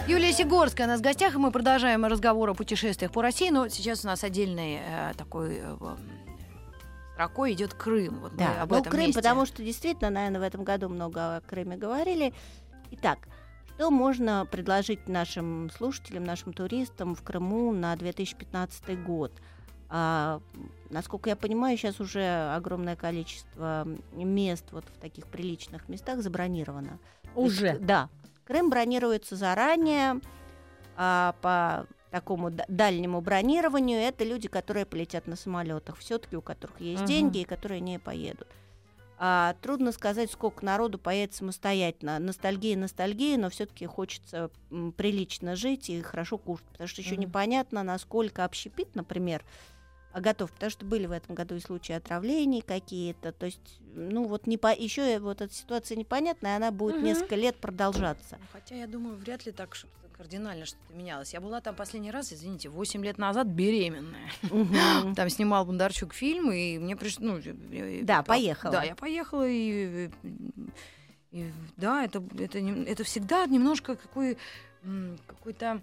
Юлия 0.07 0.33
Сигорская 0.33 0.87
у 0.87 0.91
нас 0.91 1.01
в 1.01 1.03
гостях, 1.03 1.35
и 1.35 1.39
мы 1.39 1.51
продолжаем 1.51 2.05
разговор 2.05 2.51
о 2.51 2.55
путешествиях 2.55 3.11
по 3.11 3.23
России, 3.23 3.51
но 3.51 3.69
сейчас 3.69 4.05
у 4.05 4.07
нас 4.07 4.23
отдельный 4.23 4.79
э, 4.87 5.13
такой 5.17 5.61
э, 5.61 5.77
строкой 7.15 7.55
идет 7.55 7.75
Крым. 7.75 8.21
Вот 8.21 8.37
Да, 8.37 8.63
об 8.63 8.71
ну, 8.71 8.79
этом 8.79 8.91
Крым, 8.93 9.07
месте. 9.07 9.21
потому 9.21 9.47
что 9.47 9.63
действительно, 9.65 10.11
наверное, 10.11 10.41
в 10.41 10.45
этом 10.45 10.63
году 10.63 10.89
много 10.89 11.37
о 11.37 11.41
Крыме 11.41 11.77
говорили. 11.77 12.33
Итак, 12.93 13.19
что 13.77 13.91
можно 13.91 14.47
предложить 14.51 15.07
нашим 15.07 15.71
слушателям, 15.71 16.25
нашим 16.25 16.55
туристам 16.55 17.15
в 17.15 17.23
Крыму 17.23 17.73
на 17.73 17.95
2015 17.95 19.05
год? 19.05 19.33
А, 19.89 20.41
насколько 20.91 21.29
я 21.29 21.37
понимаю, 21.37 21.77
сейчас 21.77 22.01
уже 22.01 22.53
огромное 22.55 22.97
количество 22.97 23.87
мест 24.13 24.65
вот 24.73 24.85
в 24.87 24.99
таких 24.99 25.27
приличных 25.27 25.89
местах 25.91 26.23
забронировано. 26.23 26.99
То 27.35 27.45
есть, 27.45 27.59
Уже. 27.59 27.79
да. 27.79 28.09
Крым 28.47 28.71
бронируется 28.71 29.37
заранее 29.37 30.21
а, 30.97 31.35
по 31.43 31.87
такому 32.11 32.51
дальнему 32.69 33.21
бронированию. 33.21 34.01
Это 34.01 34.25
люди, 34.25 34.49
которые 34.49 34.87
полетят 34.87 35.27
на 35.27 35.37
самолетах, 35.37 35.99
все-таки 35.99 36.37
у 36.37 36.41
которых 36.41 36.81
есть 36.81 37.03
Мгм. 37.03 37.09
деньги 37.09 37.39
и 37.41 37.45
которые 37.45 37.81
не 37.81 37.99
поедут. 37.99 38.49
А, 39.19 39.55
трудно 39.63 39.93
сказать, 39.93 40.31
сколько 40.31 40.65
народу 40.65 40.99
поедет 40.99 41.35
самостоятельно. 41.35 42.19
Ностальгия, 42.19 42.77
ностальгия, 42.77 43.39
но 43.39 43.49
все-таки 43.49 43.87
хочется 43.87 44.51
м, 44.71 44.93
прилично 44.93 45.57
жить 45.57 45.89
и 45.89 46.03
хорошо 46.03 46.37
кушать, 46.39 46.67
потому 46.67 46.89
что 46.89 47.01
еще 47.01 47.13
Мгм. 47.15 47.23
непонятно, 47.23 47.83
насколько 47.83 48.45
общепит, 48.45 48.95
например, 48.95 49.43
готов, 50.15 50.53
потому 50.53 50.71
что 50.71 50.85
были 50.85 51.07
в 51.07 51.13
этом 51.13 51.35
году 51.35 51.57
и 51.57 51.61
случаи 51.61 51.93
отравлений 51.93 52.63
какие-то, 52.63 53.33
то 53.33 53.47
есть, 53.47 53.79
ну 53.81 54.27
вот 54.27 54.47
не 54.47 54.57
по... 54.57 54.73
еще 54.75 55.19
вот 55.19 55.41
эта 55.41 55.53
ситуация 55.53 55.97
непонятная, 55.97 56.57
она 56.57 56.71
будет 56.71 56.97
Мгм. 56.97 57.05
несколько 57.07 57.37
лет 57.37 57.57
продолжаться. 57.59 58.37
Ну, 58.41 58.47
Хотя, 58.53 58.75
я 58.77 58.87
думаю, 58.87 59.17
вряд 59.17 59.45
ли 59.47 59.53
так 59.53 59.75
что 59.75 59.89
кардинально 60.17 60.67
что-то 60.67 60.95
менялось. 60.95 61.33
Я 61.33 61.41
была 61.41 61.61
там 61.61 61.75
последний 61.75 62.11
раз, 62.11 62.33
извините, 62.33 62.69
8 62.69 63.05
лет 63.05 63.19
назад 63.19 63.47
беременная. 63.47 64.31
Там 65.15 65.31
снимал 65.31 65.65
Бондарчук 65.65 66.15
фильм, 66.15 66.51
и 66.51 66.79
мне 66.79 66.97
пришлось... 66.97 67.43
Ну, 67.45 68.03
Да, 68.03 68.23
поехала. 68.23 68.73
Да, 68.73 68.83
я 68.83 68.95
поехала, 68.95 69.47
и... 69.47 70.11
и 71.31 71.53
да, 71.77 72.05
это, 72.05 72.23
это, 72.39 72.59
это 72.59 73.05
всегда 73.05 73.47
немножко 73.47 73.97
какой, 73.97 74.39
какой-то... 75.27 75.83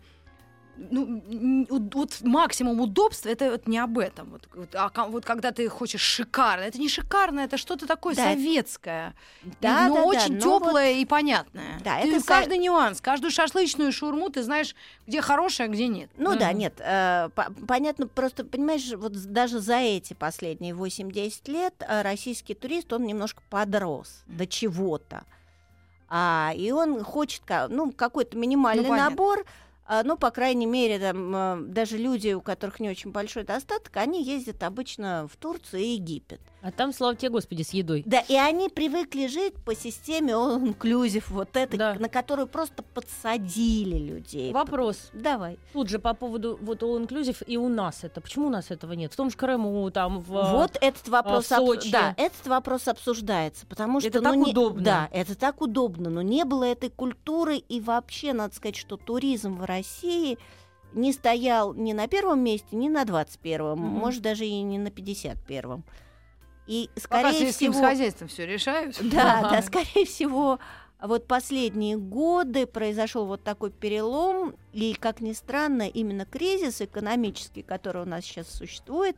Ну, 0.76 1.68
вот 1.70 2.22
максимум 2.22 2.82
удобства 2.82 3.30
это 3.30 3.52
вот 3.52 3.68
не 3.68 3.78
об 3.78 4.00
этом. 4.00 4.30
Вот, 4.32 4.48
вот, 4.56 4.70
а 4.74 4.90
вот 5.08 5.24
когда 5.24 5.52
ты 5.52 5.70
хочешь 5.70 6.02
шикарно, 6.02 6.64
это 6.64 6.80
не 6.80 6.90
шикарно, 6.90 7.42
это 7.42 7.58
что-то 7.58 7.86
такое 7.86 8.16
Да. 8.16 8.24
советское. 8.24 9.14
Да, 9.62 9.88
но 9.88 9.94
да, 9.96 10.02
да, 10.02 10.04
очень 10.08 10.38
но 10.40 10.50
вот- 10.60 10.64
теплое 10.64 10.92
и 10.94 11.06
понятное. 11.06 11.80
Да, 11.84 12.02
Ты 12.02 12.16
это 12.16 12.26
каждый 12.26 12.58
нюанс, 12.58 13.02
каждую 13.02 13.30
шашлычную 13.32 13.92
шурму 13.92 14.30
ты 14.30 14.42
знаешь, 14.42 14.76
где 15.06 15.22
хорошая, 15.22 15.68
а 15.68 15.70
где 15.70 15.88
нет. 15.88 16.10
Ну 16.18 16.36
да, 16.36 16.50
Мгм. 16.50 16.58
нет, 16.58 16.74
э, 16.80 17.30
по- 17.36 17.54
понятно, 17.68 18.08
просто, 18.08 18.44
понимаешь, 18.44 18.92
вот 18.96 19.14
даже 19.32 19.60
за 19.60 19.78
эти 19.78 20.14
последние 20.14 20.74
8-10 20.74 21.48
лет 21.50 21.76
э, 21.88 22.02
российский 22.02 22.56
турист, 22.56 22.92
он 22.94 23.06
немножко 23.06 23.44
подрос 23.50 24.24
до 24.26 24.48
чего-то. 24.48 25.24
А, 26.16 26.54
и 26.56 26.72
он 26.72 27.04
хочет, 27.04 27.42
ну, 27.70 27.92
какой-то 27.92 28.38
минимальный 28.38 28.84
понятно. 28.88 29.10
набор, 29.10 29.46
ну, 30.04 30.18
по 30.18 30.32
крайней 30.32 30.66
мере, 30.66 31.00
там, 31.00 31.36
э, 31.36 31.58
даже 31.68 31.98
люди, 31.98 32.34
у 32.34 32.42
которых 32.42 32.80
не 32.80 32.90
очень 32.90 33.12
большой 33.12 33.44
достаток, 33.44 33.98
они 33.98 34.24
ездят 34.24 34.64
обычно 34.64 35.28
в 35.32 35.36
Турцию 35.38 35.82
и 35.82 35.96
Египет. 35.96 36.42
А 36.64 36.72
там, 36.72 36.94
слава 36.94 37.14
тебе, 37.16 37.30
Господи, 37.30 37.62
с 37.62 37.72
едой. 37.74 38.04
Да, 38.06 38.22
и 38.22 38.36
они 38.36 38.70
привыкли 38.70 39.28
жить 39.28 39.54
по 39.66 39.76
системе 39.76 40.32
all 40.32 40.62
inclusive, 40.64 41.26
вот 41.28 41.58
этой, 41.58 41.78
Да. 41.78 41.96
на 41.96 42.08
которую 42.08 42.48
просто 42.48 42.84
подсадили 42.84 43.98
людей. 43.98 44.54
Вопрос. 44.54 45.10
Давай. 45.14 45.60
Тут 45.74 45.90
же 45.90 46.00
по 46.00 46.14
поводу 46.14 46.58
вот 46.62 46.82
all 46.82 47.06
inclusive 47.06 47.44
и 47.46 47.58
у 47.58 47.68
нас 47.68 48.06
это. 48.06 48.22
Почему 48.22 48.48
у 48.48 48.50
нас 48.50 48.72
этого 48.72 48.94
нет? 48.94 49.12
В 49.12 49.16
том 49.18 49.30
же 49.30 49.36
Крыму, 49.36 49.92
там 49.92 50.20
в... 50.20 50.28
Вот 50.28 50.78
этот 50.80 51.06
вопрос, 51.10 51.46
в 51.46 51.50
Сочи. 51.50 51.92
да, 51.92 52.14
этот 52.18 52.48
вопрос 52.48 52.88
обсуждается, 52.88 53.66
потому 53.68 54.00
что 54.00 54.08
Это 54.08 54.22
ну, 54.22 54.30
так 54.30 54.36
не- 54.38 54.52
удобно. 54.52 54.82
Да, 54.84 55.10
это 55.12 55.36
так 55.36 55.62
удобно, 55.62 56.10
но 56.10 56.22
не 56.22 56.46
было 56.46 56.64
этой 56.64 56.90
культуры 56.90 57.58
и 57.58 57.82
вообще 57.82 58.32
надо 58.32 58.56
сказать, 58.56 58.78
что 58.78 58.96
туризм 58.96 59.58
в 59.58 59.66
России 59.66 60.38
не 60.94 61.12
стоял 61.12 61.74
ни 61.74 61.92
на 61.92 62.08
первом 62.08 62.40
месте, 62.40 62.68
ни 62.76 62.88
на 62.88 63.04
21-м, 63.04 63.78
Мгм. 63.80 63.88
может 63.90 64.22
даже 64.22 64.46
и 64.46 64.62
не 64.62 64.78
на 64.78 64.88
51-м. 64.90 65.84
И 66.68 66.90
Пока 66.96 67.20
скорее 67.32 67.40
сельским 67.40 67.74
всего, 67.74 67.86
хозяйством 67.86 68.28
все 68.28 68.46
решают. 68.46 68.98
да, 69.02 69.50
да, 69.50 69.62
скорее 69.66 70.06
всего, 70.06 70.60
вот 71.02 71.28
последние 71.28 71.98
годы 71.98 72.66
произошел 72.66 73.26
вот 73.26 73.44
такой 73.44 73.72
перелом, 73.72 74.56
и, 74.72 74.94
как 74.94 75.20
ни 75.20 75.34
странно, 75.34 75.84
именно 75.84 76.26
кризис 76.26 76.82
экономический, 76.82 77.64
который 77.64 78.04
у 78.04 78.06
нас 78.06 78.24
сейчас 78.24 78.50
существует, 78.50 79.18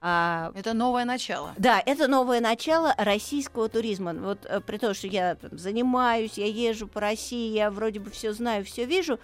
а, 0.00 0.52
Это 0.54 0.74
новое 0.74 1.04
начало. 1.04 1.54
да, 1.58 1.82
это 1.84 2.06
новое 2.06 2.40
начало 2.40 2.94
российского 2.96 3.68
туризма. 3.68 4.14
Вот 4.14 4.46
э, 4.46 4.60
при 4.60 4.78
том, 4.78 4.94
что 4.94 5.08
я 5.08 5.34
там, 5.34 5.58
занимаюсь, 5.58 6.38
я 6.38 6.46
езжу 6.46 6.86
по 6.86 7.00
России, 7.00 7.52
я 7.52 7.68
вроде 7.72 7.98
бы 7.98 8.10
все 8.10 8.32
знаю, 8.32 8.64
все 8.64 8.84
вижу, 8.84 9.18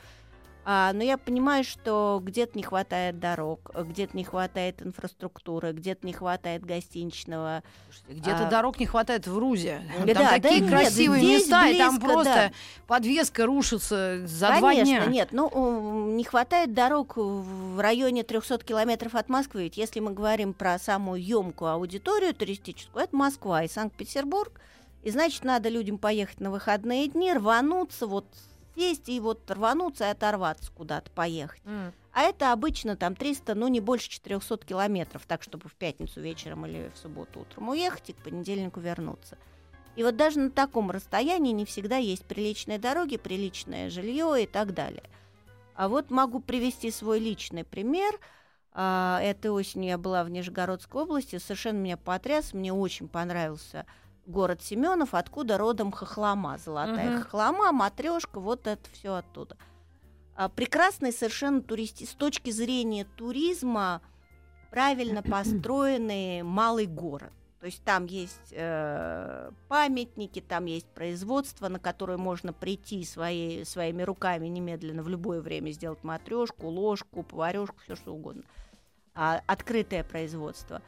а, 0.67 0.93
но 0.95 1.03
я 1.03 1.19
понимаю, 1.19 1.63
что 1.63 2.21
где-то 2.23 2.57
не 2.57 2.63
хватает 2.63 3.19
дорог, 3.19 3.71
э, 3.75 3.85
где-то 3.85 4.17
не 4.17 4.25
хватает 4.25 4.81
инфраструктуры, 4.81 5.73
где-то 5.73 6.07
не 6.07 6.15
хватает 6.15 6.65
гостиничного. 6.65 7.63
Где-то 8.09 8.47
А, 8.47 8.51
дорог 8.51 8.81
не 8.81 8.87
хватает 8.87 9.27
в 9.27 9.37
Рузе. 9.39 9.83
Там 9.97 10.07
Да, 10.07 10.15
да 10.15 10.29
такие 10.31 10.61
нет, 10.61 10.71
красивые 10.71 11.23
здесь 11.23 11.43
места, 11.43 11.69
и 11.69 11.79
там 11.79 11.99
близко, 11.99 12.13
просто 12.13 12.35
да. 12.35 12.53
подвеска 12.87 13.45
рушится 13.45 14.27
за 14.27 14.49
Конечно, 14.49 14.61
два 14.61 14.75
дня. 14.75 15.07
нет, 15.07 15.29
ну 15.33 16.11
не 16.15 16.25
хватает 16.25 16.73
дорог 16.73 17.17
в 17.17 17.79
районе 17.79 18.23
300 18.23 18.59
километров 18.59 19.15
от 19.15 19.29
Москвы. 19.29 19.65
Ведь 19.65 19.77
если 19.77 20.01
мы 20.01 20.13
говорим 20.13 20.55
про 20.55 20.79
самую 20.79 21.23
емкую 21.23 21.73
аудиторию 21.73 22.35
туристическую, 22.35 23.05
это 23.05 23.15
Москва 23.15 23.65
и 23.65 23.69
Санкт-Петербург. 23.69 24.53
И 25.03 25.11
значит, 25.11 25.45
надо 25.45 25.69
людям 25.69 25.99
поехать 25.99 26.41
на 26.41 26.51
выходные 26.51 27.09
дни, 27.09 27.35
рвануться, 27.35 28.07
вот 28.07 28.25
сесть 28.75 29.09
и 29.09 29.21
вот 29.21 29.51
рвануться 29.51 30.05
и 30.05 30.11
оторваться 30.11 30.71
куда-то 30.73 31.11
поехать. 31.11 31.61
М. 31.65 31.93
А 32.13 32.23
это 32.23 32.53
обычно 32.53 32.97
там 32.97 33.17
300, 33.17 33.55
ну 33.55 33.69
не 33.69 33.81
больше 33.81 34.09
400 34.09 34.59
километров, 34.59 35.27
так 35.27 35.43
чтобы 35.43 35.69
в 35.69 35.75
пятницу 35.75 36.21
вечером 36.21 36.65
или 36.67 36.91
в 36.95 36.99
субботу 36.99 37.41
утром 37.41 37.71
уехать 37.71 38.11
и 38.11 38.13
к 38.13 38.23
понедельнику 38.23 38.81
вернуться. 38.81 39.37
И 39.97 40.03
вот 40.03 40.17
даже 40.17 40.41
на 40.41 40.51
таком 40.51 40.91
расстоянии 40.91 41.53
не 41.53 41.65
всегда 41.65 41.97
есть 41.97 42.25
приличные 42.25 42.79
дороги, 42.79 43.17
приличное 43.17 43.91
жилье 43.91 44.43
и 44.43 44.47
так 44.47 44.75
далее. 44.75 45.05
А 45.75 45.89
вот 45.89 46.11
могу 46.11 46.41
привести 46.41 46.91
свой 46.91 47.19
личный 47.19 47.65
пример. 47.65 48.19
А, 48.73 49.21
Этой 49.23 49.51
осенью 49.51 49.91
я 49.91 49.99
была 49.99 50.25
в 50.25 50.31
Нижегородской 50.31 51.03
области, 51.03 51.39
совершенно 51.39 51.79
меня 51.79 51.97
потряс, 51.97 52.53
мне 52.53 52.73
очень 52.73 53.09
понравился 53.09 53.87
город 54.27 54.63
Семенов, 54.63 55.15
откуда 55.15 55.59
родом 55.59 55.93
хохлома, 55.93 56.59
золотая 56.59 57.11
Мгм. 57.11 57.23
хохлома, 57.23 57.73
матрешка, 57.73 58.41
вот 58.41 58.67
это 58.67 58.89
все 58.93 59.15
оттуда. 59.17 59.57
А, 60.37 60.49
Прекрасный 60.49 61.13
совершенно 61.13 61.63
туристи... 61.63 62.05
с 62.05 62.15
точки 62.15 62.51
зрения 62.51 63.07
туризма 63.17 64.01
правильно 64.71 65.23
построенный 65.31 66.43
малый 66.43 66.87
город. 66.87 67.33
То 67.61 67.67
есть 67.67 67.83
там 67.83 68.05
есть 68.05 68.53
э, 68.53 69.51
памятники, 69.69 70.43
там 70.43 70.67
есть 70.67 70.87
производство, 70.89 71.69
на 71.69 71.79
которое 71.79 72.19
можно 72.19 72.53
прийти 72.53 73.03
своей, 73.07 73.65
своими 73.65 74.03
руками 74.03 74.49
немедленно 74.49 75.03
в 75.03 75.09
любое 75.09 75.41
время 75.41 75.71
сделать 75.71 76.05
матрешку, 76.05 76.69
ложку, 76.69 77.23
поварешку, 77.23 77.77
все 77.85 77.97
что 77.97 78.13
угодно. 78.13 78.43
А, 79.15 79.41
открытое 79.47 80.05
производство. 80.05 80.83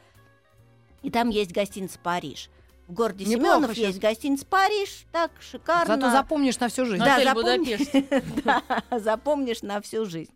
И 1.02 1.10
там 1.10 1.30
есть 1.30 1.52
гостиница 1.52 1.98
Париж. 1.98 2.50
В 2.86 2.92
городе 2.92 3.24
Неплохо 3.24 3.54
Семенов 3.54 3.70
щас. 3.74 3.86
есть 3.86 4.00
гостиница 4.00 4.46
Париж, 4.46 5.06
так 5.10 5.32
шикарно. 5.40 5.96
Зато 5.96 6.10
запомнишь 6.10 6.58
на 6.60 6.68
всю 6.68 6.86
жизнь. 6.86 7.02
Да, 7.02 7.22
запомнишь. 7.22 7.80
Будапешт. 7.92 8.44
Да, 8.44 8.62
запомнишь 8.98 9.62
на 9.62 9.80
всю 9.80 10.04
жизнь. 10.04 10.32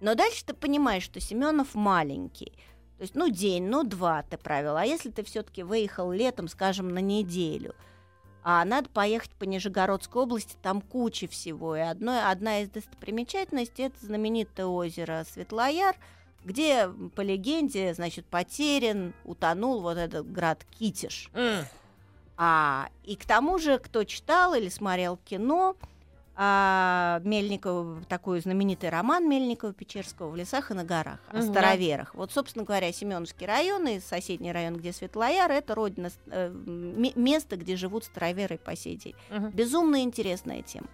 Но 0.00 0.14
дальше 0.14 0.44
ты 0.44 0.54
понимаешь, 0.54 1.02
что 1.02 1.20
Семенов 1.20 1.74
маленький. 1.74 2.52
То 2.96 3.02
есть, 3.02 3.14
ну, 3.14 3.28
день, 3.28 3.64
ну, 3.68 3.84
два 3.84 4.22
ты 4.22 4.38
провел. 4.38 4.76
А 4.76 4.84
если 4.84 5.10
ты 5.10 5.22
все-таки 5.22 5.62
выехал 5.62 6.10
летом, 6.10 6.48
скажем, 6.48 6.88
на 6.88 7.00
неделю, 7.00 7.74
а 8.42 8.64
надо 8.64 8.88
поехать 8.88 9.30
по 9.32 9.44
Нижегородской 9.44 10.22
области, 10.22 10.56
там 10.62 10.80
куча 10.80 11.28
всего. 11.28 11.76
И 11.76 11.80
одно, 11.80 12.28
одна 12.30 12.62
из 12.62 12.70
достопримечательностей 12.70 13.86
это 13.86 14.04
знаменитое 14.04 14.66
озеро 14.66 15.24
Светлояр, 15.30 15.96
где, 16.48 16.88
по 17.14 17.20
легенде, 17.20 17.92
значит, 17.94 18.24
потерян, 18.26 19.12
утонул 19.24 19.82
вот 19.82 19.98
этот 19.98 20.30
град 20.32 20.64
Китиш. 20.78 21.28
М. 21.34 21.64
А, 22.36 22.88
и 23.04 23.16
к 23.16 23.24
тому 23.26 23.58
же, 23.58 23.78
кто 23.78 24.04
читал 24.04 24.54
или 24.54 24.68
смотрел 24.68 25.18
кино, 25.18 25.76
а, 26.40 27.20
Мельникова, 27.24 28.02
такой 28.08 28.40
знаменитый 28.40 28.88
роман 28.90 29.28
Мельникова 29.28 29.72
Печерского 29.72 30.30
«В 30.30 30.36
лесах 30.36 30.70
и 30.70 30.74
на 30.74 30.84
горах» 30.84 31.18
о 31.32 31.38
Мгм. 31.38 31.42
староверах. 31.50 32.14
Вот, 32.14 32.30
собственно 32.32 32.64
говоря, 32.64 32.92
Семеновский 32.92 33.44
район 33.46 33.88
и 33.88 33.98
соседний 34.00 34.52
район, 34.52 34.76
где 34.76 34.92
Светлояр, 34.92 35.50
это 35.50 35.74
родина, 35.74 36.10
э, 36.26 36.48
место, 37.16 37.56
где 37.56 37.74
живут 37.76 38.04
староверы 38.04 38.56
по 38.56 38.76
сей 38.76 38.96
день. 38.96 39.16
Мгм. 39.30 39.50
Безумно 39.50 40.00
интересная 40.02 40.62
тема. 40.62 40.86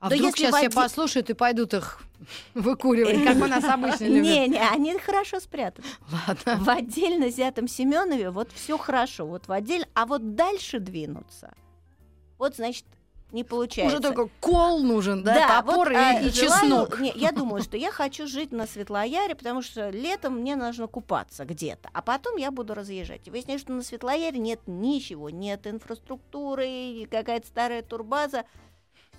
А 0.00 0.08
Да 0.08 0.16
вдруг 0.16 0.36
сейчас 0.36 0.56
все 0.56 0.70
послушают 0.70 1.28
и 1.28 1.34
пойдут 1.34 1.74
их 1.74 2.02
выкуривать, 2.54 3.22
как 3.22 3.36
у 3.36 3.46
нас 3.46 3.62
обычно 3.64 4.04
любят. 4.06 4.22
Не, 4.24 4.48
не, 4.48 4.58
они 4.58 4.98
хорошо 4.98 5.40
спрятаны. 5.40 5.86
Ладно. 6.26 6.64
В 6.64 6.68
отдельно 6.70 7.26
взятом 7.26 7.68
Семенове 7.68 8.30
вот 8.30 8.50
все 8.54 8.78
хорошо, 8.78 9.26
вот 9.26 9.46
в 9.46 9.52
отдельно, 9.52 9.86
а 9.94 10.06
вот 10.06 10.34
дальше 10.34 10.78
двинуться, 10.78 11.52
вот 12.38 12.56
значит 12.56 12.86
не 13.32 13.44
получается. 13.44 13.98
Уже 13.98 14.02
только 14.02 14.28
кол 14.40 14.82
нужен, 14.82 15.22
да, 15.22 15.60
топор 15.60 15.88
вот, 15.88 15.92
и, 15.92 15.94
а, 15.94 16.20
и 16.20 16.30
желаю- 16.30 16.60
чеснок. 16.60 17.00
не, 17.00 17.12
я 17.14 17.30
думаю, 17.32 17.62
что 17.62 17.76
я 17.76 17.92
хочу 17.92 18.26
жить 18.26 18.52
на 18.52 18.66
Светлояре, 18.66 19.34
потому 19.34 19.60
что 19.62 19.90
летом 19.90 20.38
мне 20.38 20.56
нужно 20.56 20.86
купаться 20.86 21.44
где-то, 21.44 21.90
а 21.92 22.02
потом 22.02 22.36
я 22.38 22.50
буду 22.50 22.74
разъезжать. 22.74 23.28
И 23.28 23.30
выясняю, 23.30 23.58
что 23.60 23.72
на 23.72 23.82
Светлояре 23.82 24.38
нет 24.38 24.60
ничего, 24.66 25.30
нет 25.30 25.66
инфраструктуры, 25.66 27.06
какая-то 27.10 27.46
старая 27.46 27.82
турбаза. 27.82 28.44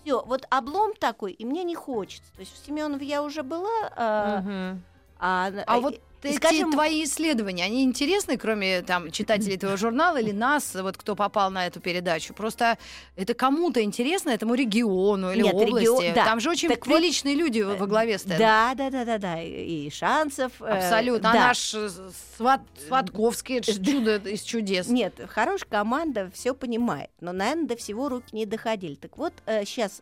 Все, 0.04 0.24
вот 0.26 0.46
облом 0.50 0.94
такой, 0.96 1.32
и 1.34 1.46
мне 1.46 1.64
не 1.64 1.76
хочется. 1.76 2.32
То 2.34 2.40
есть 2.42 2.54
в 2.54 2.66
Семенове 2.66 3.06
я 3.06 3.22
уже 3.24 3.44
была, 3.44 3.70
а, 3.96 4.42
Мгм. 4.42 4.84
а, 5.20 5.52
А 5.68 5.80
вот 5.80 6.02
эти 6.30 6.38
скажем- 6.38 6.72
твои 6.72 7.04
исследования, 7.04 7.64
они 7.66 7.84
интересны, 7.84 8.38
кроме 8.38 8.82
там 8.82 9.12
читателей 9.12 9.58
твоего 9.58 9.78
журнала 9.78 10.20
или 10.20 10.32
нас, 10.32 10.76
вот 10.76 10.98
кто 10.98 11.16
попал 11.16 11.50
на 11.52 11.68
эту 11.68 11.80
передачу? 11.80 12.34
Просто 12.34 12.78
это 13.16 13.34
кому-то 13.34 13.82
интересно, 13.84 14.30
этому 14.30 14.54
региону 14.56 15.32
или 15.32 15.44
Нет, 15.44 15.54
области? 15.54 15.86
регион- 15.88 16.14
да. 16.14 16.26
Там 16.26 16.40
же 16.40 16.50
очень 16.50 16.70
Так 16.70 16.86
вот, 16.86 16.96
приличные 16.98 17.36
люди 17.36 17.62
во 17.62 17.88
главе 17.88 18.18
стоят. 18.18 18.40
Да, 18.40 18.74
да, 18.76 18.90
да, 18.90 19.06
да, 19.06 19.18
да. 19.18 19.42
И 19.42 19.90
шансов. 19.90 20.52
э, 20.62 20.66
Абсолютно. 20.66 21.30
А 21.30 21.34
да. 21.34 21.40
наш 21.48 21.74
э, 21.74 21.90
Сват, 22.38 22.62
Сватковский, 22.88 23.58
это 23.58 23.74
чудо 23.74 24.18
из 24.18 24.42
чудес. 24.42 24.88
Нет, 24.88 25.14
хорошая 25.30 25.70
команда 25.70 26.32
все 26.34 26.54
понимает, 26.54 27.10
но, 27.20 27.32
наверное, 27.32 27.68
до 27.68 27.76
всего 27.76 28.10
руки 28.10 28.28
не 28.36 28.46
доходили. 28.46 28.96
Так 28.96 29.18
вот, 29.18 29.34
сейчас 29.46 30.02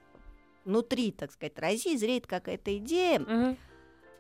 внутри, 0.66 1.12
так 1.12 1.32
сказать, 1.32 1.58
России 1.58 1.96
зреет 1.96 2.28
какая-то 2.28 2.78
идея 2.78 3.20
Мгм. 3.20 3.58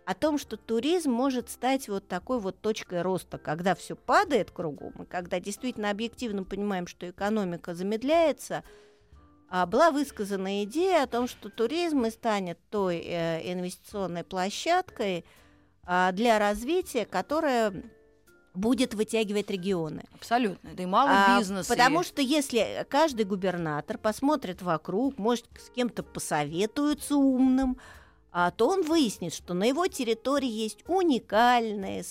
О 0.09 0.15
том, 0.15 0.39
что 0.39 0.57
туризм 0.57 1.11
может 1.11 1.51
стать 1.51 1.87
вот 1.87 2.07
такой 2.07 2.39
вот 2.39 2.59
точкой 2.61 3.03
роста, 3.03 3.37
когда 3.37 3.75
все 3.75 3.95
падает 3.95 4.49
кругом, 4.49 5.03
и 5.03 5.05
когда 5.05 5.39
действительно 5.39 5.91
объективно 5.91 6.43
понимаем, 6.43 6.87
что 6.87 7.07
экономика 7.07 7.75
замедляется, 7.75 8.63
а, 9.51 9.67
была 9.67 9.91
высказана 9.91 10.63
идея 10.63 11.03
о 11.03 11.07
том, 11.07 11.27
что 11.27 11.49
туризм 11.49 12.05
и 12.05 12.09
станет 12.09 12.57
той 12.71 12.97
э, 13.05 13.53
инвестиционной 13.53 14.23
площадкой 14.23 15.25
а, 15.83 16.11
для 16.11 16.39
развития, 16.39 17.05
которая 17.05 17.71
будет 18.55 18.95
вытягивать 18.95 19.51
регионы. 19.51 20.05
Абсолютно. 20.15 20.71
Да 20.73 20.81
и 20.81 20.87
малый 20.87 21.13
А, 21.15 21.37
бизнес. 21.37 21.67
и- 21.67 21.69
Потому 21.69 22.01
что 22.01 22.23
если 22.23 22.83
каждый 22.89 23.25
губернатор 23.25 23.99
посмотрит 23.99 24.63
вокруг, 24.63 25.19
может, 25.19 25.45
с 25.59 25.69
кем-то 25.69 26.01
посоветуется 26.01 27.15
умным, 27.15 27.77
то 28.51 28.67
он 28.67 28.83
выяснит, 28.83 29.33
что 29.33 29.53
на 29.53 29.65
его 29.65 29.87
территории 29.87 30.49
есть 30.49 30.83
уникальные, 30.87 32.03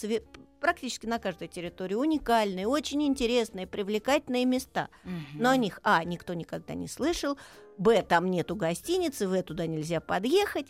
практически 0.60 1.06
на 1.06 1.18
каждой 1.18 1.48
территории 1.48 1.94
уникальные, 1.94 2.66
очень 2.66 3.02
интересные, 3.04 3.66
привлекательные 3.66 4.44
места. 4.44 4.88
Мгм. 5.04 5.14
Но 5.34 5.50
о 5.50 5.56
них, 5.56 5.80
а, 5.82 6.02
никто 6.04 6.34
никогда 6.34 6.75
не 6.75 6.88
слышал, 6.88 7.38
б, 7.76 8.02
там 8.02 8.30
нету 8.30 8.56
гостиницы, 8.56 9.28
в, 9.28 9.42
туда 9.42 9.66
нельзя 9.66 10.00
подъехать. 10.00 10.66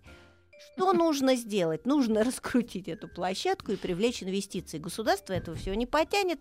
Что 0.75 0.93
нужно 0.93 1.37
сделать? 1.37 1.87
Нужно 1.87 2.25
раскрутить 2.25 2.89
эту 2.89 3.09
площадку 3.09 3.73
и 3.73 3.77
привлечь 3.77 4.23
инвестиции. 4.23 4.79
Государство 4.79 5.33
этого 5.33 5.57
всего 5.57 5.75
не 5.75 5.87
потянет, 5.87 6.41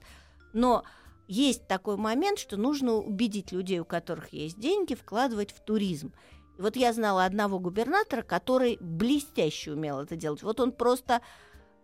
но 0.53 0.83
есть 1.27 1.67
такой 1.67 1.97
момент, 1.97 2.39
что 2.39 2.57
нужно 2.57 2.93
убедить 2.93 3.51
людей, 3.51 3.79
у 3.79 3.85
которых 3.85 4.31
есть 4.31 4.59
деньги, 4.59 4.93
вкладывать 4.93 5.51
в 5.51 5.59
туризм. 5.61 6.13
И 6.57 6.61
вот 6.61 6.75
я 6.75 6.91
знала 6.93 7.25
одного 7.25 7.59
губернатора, 7.59 8.23
который 8.23 8.77
блестяще 8.81 9.71
умел 9.71 9.99
это 9.99 10.15
делать. 10.15 10.41
Вот 10.41 10.59
он 10.59 10.71
просто 10.71 11.21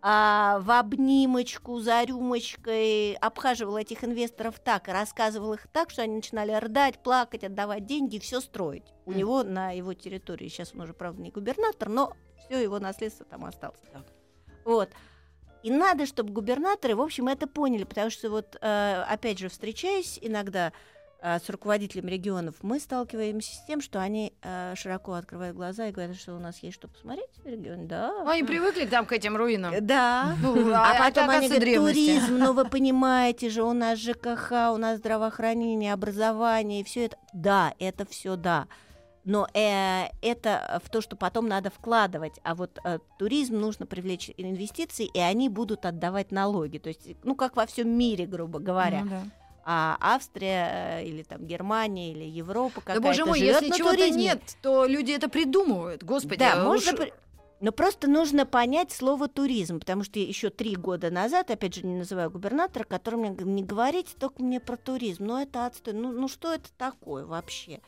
а, 0.02 0.58
в 0.60 0.70
обнимочку 0.70 1.78
за 1.80 2.02
рюмочкой 2.02 3.14
обхаживал 3.14 3.76
этих 3.76 4.04
инвесторов 4.04 4.58
так 4.58 4.88
и 4.88 4.92
рассказывал 4.92 5.54
их 5.54 5.66
так, 5.72 5.90
что 5.90 6.02
они 6.02 6.16
начинали 6.16 6.52
рыдать, 6.52 6.98
плакать, 7.02 7.44
отдавать 7.44 7.86
деньги 7.86 8.16
и 8.16 8.20
все 8.20 8.40
строить. 8.40 8.84
У 9.06 9.10
Мгм. 9.10 9.18
него 9.18 9.42
на 9.44 9.70
его 9.70 9.94
территории, 9.94 10.48
сейчас 10.48 10.74
он 10.74 10.82
уже, 10.82 10.92
правда, 10.92 11.22
не 11.22 11.30
губернатор, 11.30 11.88
но 11.88 12.12
все 12.44 12.62
его 12.62 12.78
наследство 12.80 13.24
там 13.24 13.44
осталось. 13.44 13.80
Так. 13.92 14.02
Вот. 14.64 14.90
И 15.62 15.70
надо, 15.70 16.04
чтобы 16.04 16.32
губернаторы, 16.32 16.94
в 16.94 17.00
общем, 17.00 17.28
это 17.28 17.46
поняли, 17.46 17.84
потому 17.84 18.10
что 18.10 18.28
вот, 18.28 18.58
э, 18.60 19.04
опять 19.08 19.38
же, 19.38 19.48
встречаясь 19.48 20.18
иногда 20.20 20.74
с 21.24 21.48
руководителями 21.48 22.10
регионов, 22.10 22.56
мы 22.60 22.78
сталкиваемся 22.78 23.54
с 23.54 23.64
тем, 23.64 23.80
что 23.80 24.00
они 24.00 24.34
э, 24.42 24.74
широко 24.76 25.14
открывают 25.14 25.56
глаза 25.56 25.86
и 25.86 25.92
говорят, 25.92 26.16
что 26.16 26.34
у 26.34 26.38
нас 26.38 26.58
есть 26.62 26.76
что 26.76 26.86
посмотреть 26.86 27.30
в 27.42 27.46
регионе. 27.46 27.86
Да. 27.86 28.12
Ну, 28.24 28.28
Они 28.28 28.42
привыкли 28.42 28.84
там 28.84 29.06
к 29.06 29.12
этим 29.12 29.36
руинам. 29.36 29.72
Э, 29.72 29.80
Да. 29.80 30.36
Ну, 30.42 30.70
А 30.74 30.94
это, 30.94 31.04
потом 31.04 31.30
они 31.30 31.48
говорят, 31.48 31.64
древности. 31.64 32.18
туризм, 32.20 32.38
ну 32.38 32.52
вы 32.52 32.66
понимаете 32.66 33.48
же, 33.48 33.62
у 33.62 33.72
нас 33.72 33.98
ЖКХ, 33.98 34.52
у 34.72 34.76
нас 34.76 34.98
здравоохранение, 34.98 35.94
образование, 35.94 36.82
и 36.82 36.84
все 36.84 37.06
это. 37.06 37.16
Да, 37.32 37.72
это 37.78 38.04
все 38.04 38.36
да. 38.36 38.66
Но 39.24 39.48
э, 39.54 40.08
это 40.20 40.82
в 40.84 40.90
то, 40.90 41.00
что 41.00 41.16
потом 41.16 41.48
надо 41.48 41.70
вкладывать. 41.70 42.34
А 42.42 42.54
вот 42.54 42.78
э, 42.84 42.98
туризм 43.18 43.58
нужно 43.58 43.86
привлечь 43.86 44.30
инвестиции, 44.36 45.06
и 45.06 45.18
они 45.18 45.48
будут 45.48 45.86
отдавать 45.86 46.30
налоги. 46.30 46.76
То 46.76 46.90
есть, 46.90 47.16
ну, 47.22 47.34
как 47.34 47.56
во 47.56 47.64
всем 47.64 47.88
мире, 47.88 48.26
грубо 48.26 48.58
говоря. 48.58 49.00
Ну 49.04 49.10
да. 49.10 49.22
А 49.66 49.96
Австрия 50.00 51.00
э, 51.00 51.04
или 51.06 51.22
там 51.22 51.46
Германия 51.46 52.12
или 52.12 52.24
Европа 52.24 52.76
Да 52.76 52.80
какая-то 52.94 53.00
боже 53.00 53.24
мой, 53.24 53.40
если 53.40 53.70
чего-то 53.70 54.10
нет, 54.10 54.40
то 54.60 54.84
люди 54.84 55.12
это 55.12 55.28
придумывают. 55.28 56.02
Господи, 56.02 56.38
Да, 56.38 56.54
а 56.60 56.64
можно. 56.64 56.92
уж- 56.92 57.08
Но 57.60 57.72
просто 57.72 58.08
нужно 58.10 58.44
понять 58.44 58.92
слово 58.92 59.26
туризм, 59.26 59.80
потому 59.80 60.04
что 60.04 60.18
еще 60.18 60.50
три 60.50 60.76
года 60.76 61.10
назад, 61.10 61.50
опять 61.50 61.76
же, 61.76 61.86
не 61.86 61.96
называю 61.96 62.30
губернатора, 62.30 62.84
который 62.84 63.14
мне 63.14 63.30
не 63.30 63.62
говорите 63.62 64.10
только 64.18 64.42
мне 64.42 64.60
про 64.60 64.76
туризм, 64.76 65.24
ну 65.24 65.40
это 65.40 65.64
отстой, 65.64 65.94
ну, 65.94 66.12
ну 66.12 66.28
что 66.28 66.52
это 66.52 66.68
такое 66.76 67.24
вообще? 67.24 67.80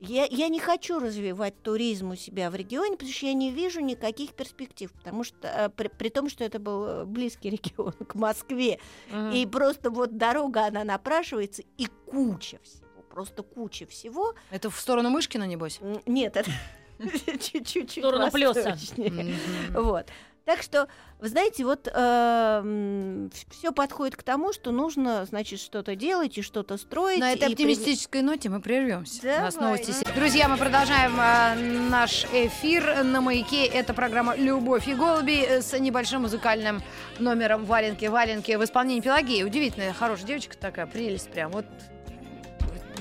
Я, 0.00 0.26
я 0.30 0.48
не 0.48 0.60
хочу 0.60 1.00
развивать 1.00 1.60
туризм 1.62 2.12
у 2.12 2.16
себя 2.16 2.50
в 2.50 2.54
регионе, 2.54 2.92
потому 2.96 3.12
что 3.12 3.26
я 3.26 3.32
не 3.32 3.50
вижу 3.50 3.80
никаких 3.80 4.32
перспектив, 4.32 4.92
потому 4.92 5.24
что 5.24 5.48
э, 5.48 5.68
при, 5.70 5.88
при 5.88 6.08
том, 6.08 6.28
что 6.28 6.44
это 6.44 6.60
был 6.60 6.84
э, 6.84 7.04
близкий 7.04 7.50
регион 7.50 7.92
к 7.92 8.14
Москве, 8.14 8.78
Мгм. 9.10 9.32
и 9.32 9.44
просто 9.46 9.90
вот 9.90 10.16
дорога, 10.16 10.66
она 10.66 10.84
напрашивается, 10.84 11.62
и 11.78 11.86
куча 12.06 12.60
всего, 12.62 13.02
просто 13.10 13.42
куча 13.42 13.86
всего. 13.86 14.34
Это 14.50 14.70
в 14.70 14.78
сторону 14.78 15.10
Мышкина, 15.10 15.44
небось? 15.44 15.80
Нет, 16.06 16.36
это 16.36 16.50
чуть-чуть 17.38 17.88
В 17.90 17.92
сторону. 17.92 18.24
Мгм. 18.96 19.34
Вот. 19.82 20.06
Так 20.48 20.62
что, 20.62 20.88
вы 21.20 21.28
знаете, 21.28 21.62
вот 21.62 21.82
все 23.50 23.72
подходит 23.72 24.16
к 24.16 24.22
тому, 24.22 24.54
что 24.54 24.70
нужно, 24.70 25.26
значит, 25.26 25.60
что-то 25.60 25.94
делать 25.94 26.38
и 26.38 26.42
что-то 26.42 26.78
строить. 26.78 27.20
На 27.20 27.34
этой 27.34 27.50
оптимистической 27.50 28.22
ноте 28.22 28.48
мы 28.48 28.62
прервемся. 28.62 29.20
У 29.24 29.26
нас 29.42 29.56
Давай. 29.56 29.72
новости. 29.72 29.92
Друзья, 30.14 30.48
мы 30.48 30.56
продолжаем 30.56 31.16
а, 31.18 31.54
наш 31.54 32.24
эфир 32.32 33.04
на 33.04 33.20
маяке. 33.20 33.66
Это 33.66 33.92
программа 33.92 34.36
Любовь 34.36 34.88
и 34.88 34.94
голуби 34.94 35.44
э, 35.46 35.60
с 35.60 35.78
небольшим 35.78 36.22
музыкальным 36.22 36.82
номером 37.18 37.66
Валенки. 37.66 38.06
Валенки 38.06 38.52
в 38.52 38.64
исполнении 38.64 39.02
Пелагеи. 39.02 39.42
Удивительная, 39.42 39.92
хорошая 39.92 40.28
девочка 40.28 40.56
такая, 40.56 40.86
прелесть 40.86 41.30
прям. 41.30 41.50
Вот 41.50 41.66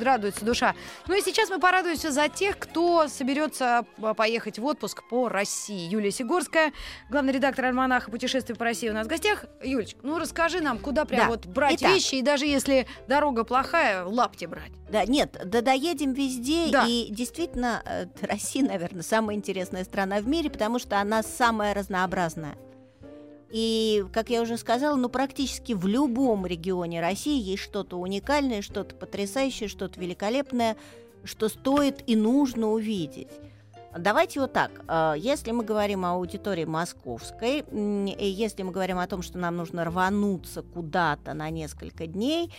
радуется 0.03 0.43
душа. 0.45 0.75
Ну 1.07 1.15
и 1.17 1.21
сейчас 1.21 1.49
мы 1.49 1.59
порадуемся 1.59 2.11
за 2.11 2.29
тех, 2.29 2.57
кто 2.57 3.07
соберется 3.07 3.85
а, 4.01 4.13
поехать 4.13 4.59
в 4.59 4.65
отпуск 4.65 5.03
по 5.09 5.29
России. 5.29 5.89
Юлия 5.89 6.11
Сигорская, 6.11 6.73
главный 7.09 7.33
редактор 7.33 7.65
альманаха 7.65 8.11
«Путешествия 8.11 8.55
по 8.55 8.65
России» 8.65 8.89
у 8.89 8.93
нас 8.93 9.07
в 9.07 9.09
гостях. 9.09 9.45
Юлечка, 9.63 9.99
ну 10.03 10.17
расскажи 10.19 10.61
нам, 10.61 10.79
куда 10.79 11.05
прям 11.05 11.21
Да. 11.21 11.27
вот 11.27 11.45
брать 11.45 11.75
Итак. 11.81 11.93
вещи, 11.93 12.15
и 12.15 12.21
даже 12.21 12.45
если 12.45 12.87
дорога 13.07 13.43
плохая, 13.43 14.03
лапти 14.05 14.45
брать. 14.45 14.71
Да, 14.89 15.05
нет, 15.05 15.37
да 15.43 15.61
доедем 15.61 16.13
везде. 16.13 16.69
Да. 16.71 16.85
И 16.87 17.07
действительно, 17.09 17.81
э, 17.85 18.05
Россия, 18.21 18.63
наверное, 18.65 19.03
самая 19.03 19.35
интересная 19.35 19.83
страна 19.83 20.19
в 20.19 20.27
мире, 20.27 20.49
потому 20.49 20.79
что 20.79 20.99
она 20.99 21.23
самая 21.23 21.73
разнообразная. 21.73 22.55
И, 23.49 24.05
как 24.11 24.29
я 24.29 24.41
уже 24.41 24.57
сказала, 24.57 24.95
ну 24.95 25.09
практически 25.09 25.73
в 25.73 25.87
любом 25.87 26.45
регионе 26.45 27.01
России 27.01 27.39
есть 27.41 27.63
что-то 27.63 27.97
уникальное, 27.97 28.61
что-то 28.61 28.95
потрясающее, 28.95 29.69
что-то 29.69 29.99
великолепное, 29.99 30.75
что 31.23 31.47
стоит 31.47 32.03
и 32.07 32.15
нужно 32.15 32.71
увидеть. 32.71 33.29
Давайте 33.97 34.41
вот 34.41 34.53
так. 34.53 34.71
э, 34.87 35.13
Если 35.17 35.51
мы 35.51 35.63
говорим 35.63 36.05
о 36.05 36.11
аудитории 36.11 36.65
московской, 36.65 37.63
и 37.71 38.25
если 38.25 38.63
мы 38.63 38.71
говорим 38.71 38.99
о 38.99 39.07
том, 39.07 39.21
что 39.21 39.37
нам 39.37 39.57
нужно 39.57 39.85
рвануться 39.85 40.61
куда-то 40.61 41.33
на 41.33 41.49
несколько 41.49 42.05
дней, 42.05 42.51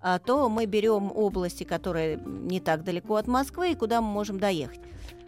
а, 0.00 0.18
то 0.18 0.48
мы 0.48 0.66
берем 0.66 1.10
области, 1.12 1.64
которые 1.64 2.20
не 2.24 2.60
так 2.60 2.84
далеко 2.84 3.16
от 3.16 3.26
Москвы, 3.26 3.72
и 3.72 3.74
куда 3.74 4.00
мы 4.00 4.08
можем 4.08 4.38
доехать. 4.38 4.80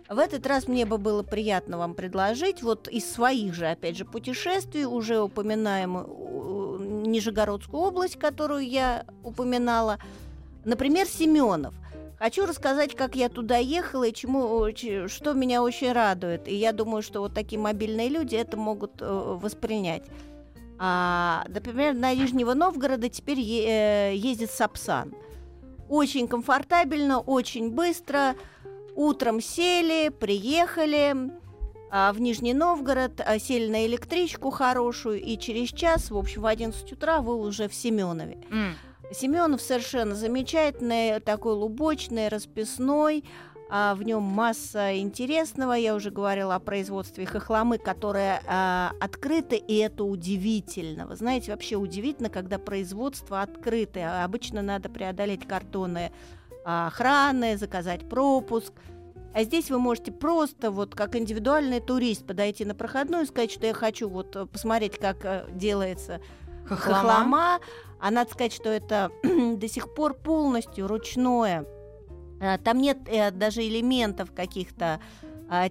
В 0.09 0.19
этот 0.19 0.47
раз 0.47 0.69
мне 0.69 0.87
бы 0.87 0.97
было 0.97 1.23
приятно 1.23 1.77
вам 1.77 1.95
предложить, 1.95 2.63
вот 2.63 2.89
из 2.89 3.11
своих 3.11 3.53
же, 3.55 3.67
опять 3.67 3.97
же, 3.97 4.07
путешествий, 4.07 4.87
уже 4.87 5.21
упоминаем 5.21 5.99
э, 5.99 7.05
Нижегородскую 7.07 7.83
область, 7.83 8.19
которую 8.19 8.67
я 8.67 9.05
упоминала, 9.23 9.99
например, 10.65 11.07
Семенов. 11.07 11.75
Хочу 12.19 12.47
рассказать, 12.47 12.97
как 12.97 13.17
я 13.17 13.29
туда 13.29 13.59
ехала 13.59 14.05
и 14.05 14.13
чему, 14.15 14.67
что 15.09 15.35
меня 15.35 15.63
очень 15.63 15.93
радует. 15.93 16.49
И 16.49 16.55
я 16.55 16.73
думаю, 16.73 17.03
что 17.03 17.21
вот 17.21 17.35
такие 17.35 17.61
мобильные 17.61 18.09
люди 18.09 18.35
это 18.35 18.57
могут 18.57 19.03
э, 19.03 19.05
воспринять. 19.07 20.03
А, 20.79 21.45
например, 21.49 21.93
на 21.93 22.15
Нижнего 22.15 22.55
Новгорода 22.55 23.09
теперь 23.09 23.39
э, 23.41 24.15
ездит 24.17 24.51
Сапсан. 24.51 25.15
Очень 25.89 26.29
комфортабельно, 26.29 27.21
очень 27.21 27.71
быстро. 27.71 28.35
Утром 28.99 29.41
сели, 29.41 30.09
приехали 30.09 31.15
а, 31.89 32.13
в 32.13 32.21
Нижний 32.21 32.53
Новгород, 32.53 33.21
а, 33.25 33.39
сели 33.39 33.71
на 33.71 33.87
электричку 33.87 34.51
хорошую, 34.51 35.23
и 35.23 35.39
через 35.39 35.69
час, 35.69 36.11
в 36.11 36.17
общем, 36.19 36.43
в 36.43 36.47
11 36.47 36.93
утра 36.95 37.21
вы 37.21 37.37
уже 37.37 37.69
в 37.69 37.75
Семенове. 37.75 38.39
М. 38.51 38.75
Семенов 39.13 39.63
совершенно 39.63 40.17
замечательный, 40.17 41.21
такой 41.21 41.55
лубочный, 41.55 42.27
расписной. 42.27 43.23
а, 43.71 43.95
в 43.95 44.03
нем 44.03 44.23
масса 44.23 44.97
интересного. 44.99 45.75
Я 45.75 45.95
уже 45.95 46.11
говорила 46.11 46.55
о 46.55 46.59
производстве 46.59 47.27
хохломы, 47.27 47.77
которое 47.77 48.41
а, 48.47 48.93
открыто, 48.99 49.57
и 49.57 49.77
это 49.77 50.05
удивительно. 50.05 51.07
Вы 51.07 51.17
знаете, 51.17 51.53
вообще 51.53 51.77
удивительно, 51.77 52.31
когда 52.31 52.59
производство 52.59 53.43
открытое. 53.43 54.25
Обычно 54.25 54.63
надо 54.63 54.89
преодолеть 54.89 55.47
картоны 55.47 56.11
а, 56.11 56.38
охраны, 56.69 57.57
заказать 57.57 58.09
пропуск. 58.09 58.73
А 59.35 59.45
здесь 59.45 59.71
вы 59.71 59.79
можете 59.79 60.13
просто, 60.13 60.71
вот 60.71 60.95
как 60.95 61.17
индивидуальный 61.17 61.81
турист, 61.81 62.27
подойти 62.27 62.65
на 62.65 62.75
проходную 62.75 63.25
и 63.25 63.27
сказать, 63.27 63.51
что 63.53 63.67
я 63.67 63.75
хочу 63.75 64.09
вот 64.09 64.35
э, 64.37 64.47
посмотреть, 64.47 64.99
как 64.99 65.25
э, 65.25 65.47
делается 65.53 66.21
Хохлома. 66.67 66.99
хохлома. 66.99 67.61
А 68.01 68.11
надо 68.11 68.31
сказать, 68.31 68.53
что 68.53 68.69
это 68.69 69.11
до 69.23 69.69
сих 69.69 69.95
пор 69.95 70.15
полностью 70.15 70.89
ручное. 70.89 71.67
А, 72.41 72.59
Там 72.59 72.79
нет 72.79 72.99
э, 73.07 73.31
даже 73.31 73.63
элементов 73.63 74.33
каких-то 74.33 75.01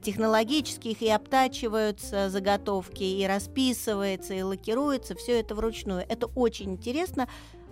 технологических, 0.02 1.04
и 1.04 1.10
обтачиваются 1.12 2.32
заготовки, 2.32 3.04
и 3.04 3.28
расписывается, 3.28 4.34
и 4.34 4.42
лакируется. 4.42 5.14
Все 5.14 5.40
это 5.40 5.54
вручную. 5.54 6.04
Это 6.10 6.26
очень 6.26 6.72
интересно. 6.72 7.28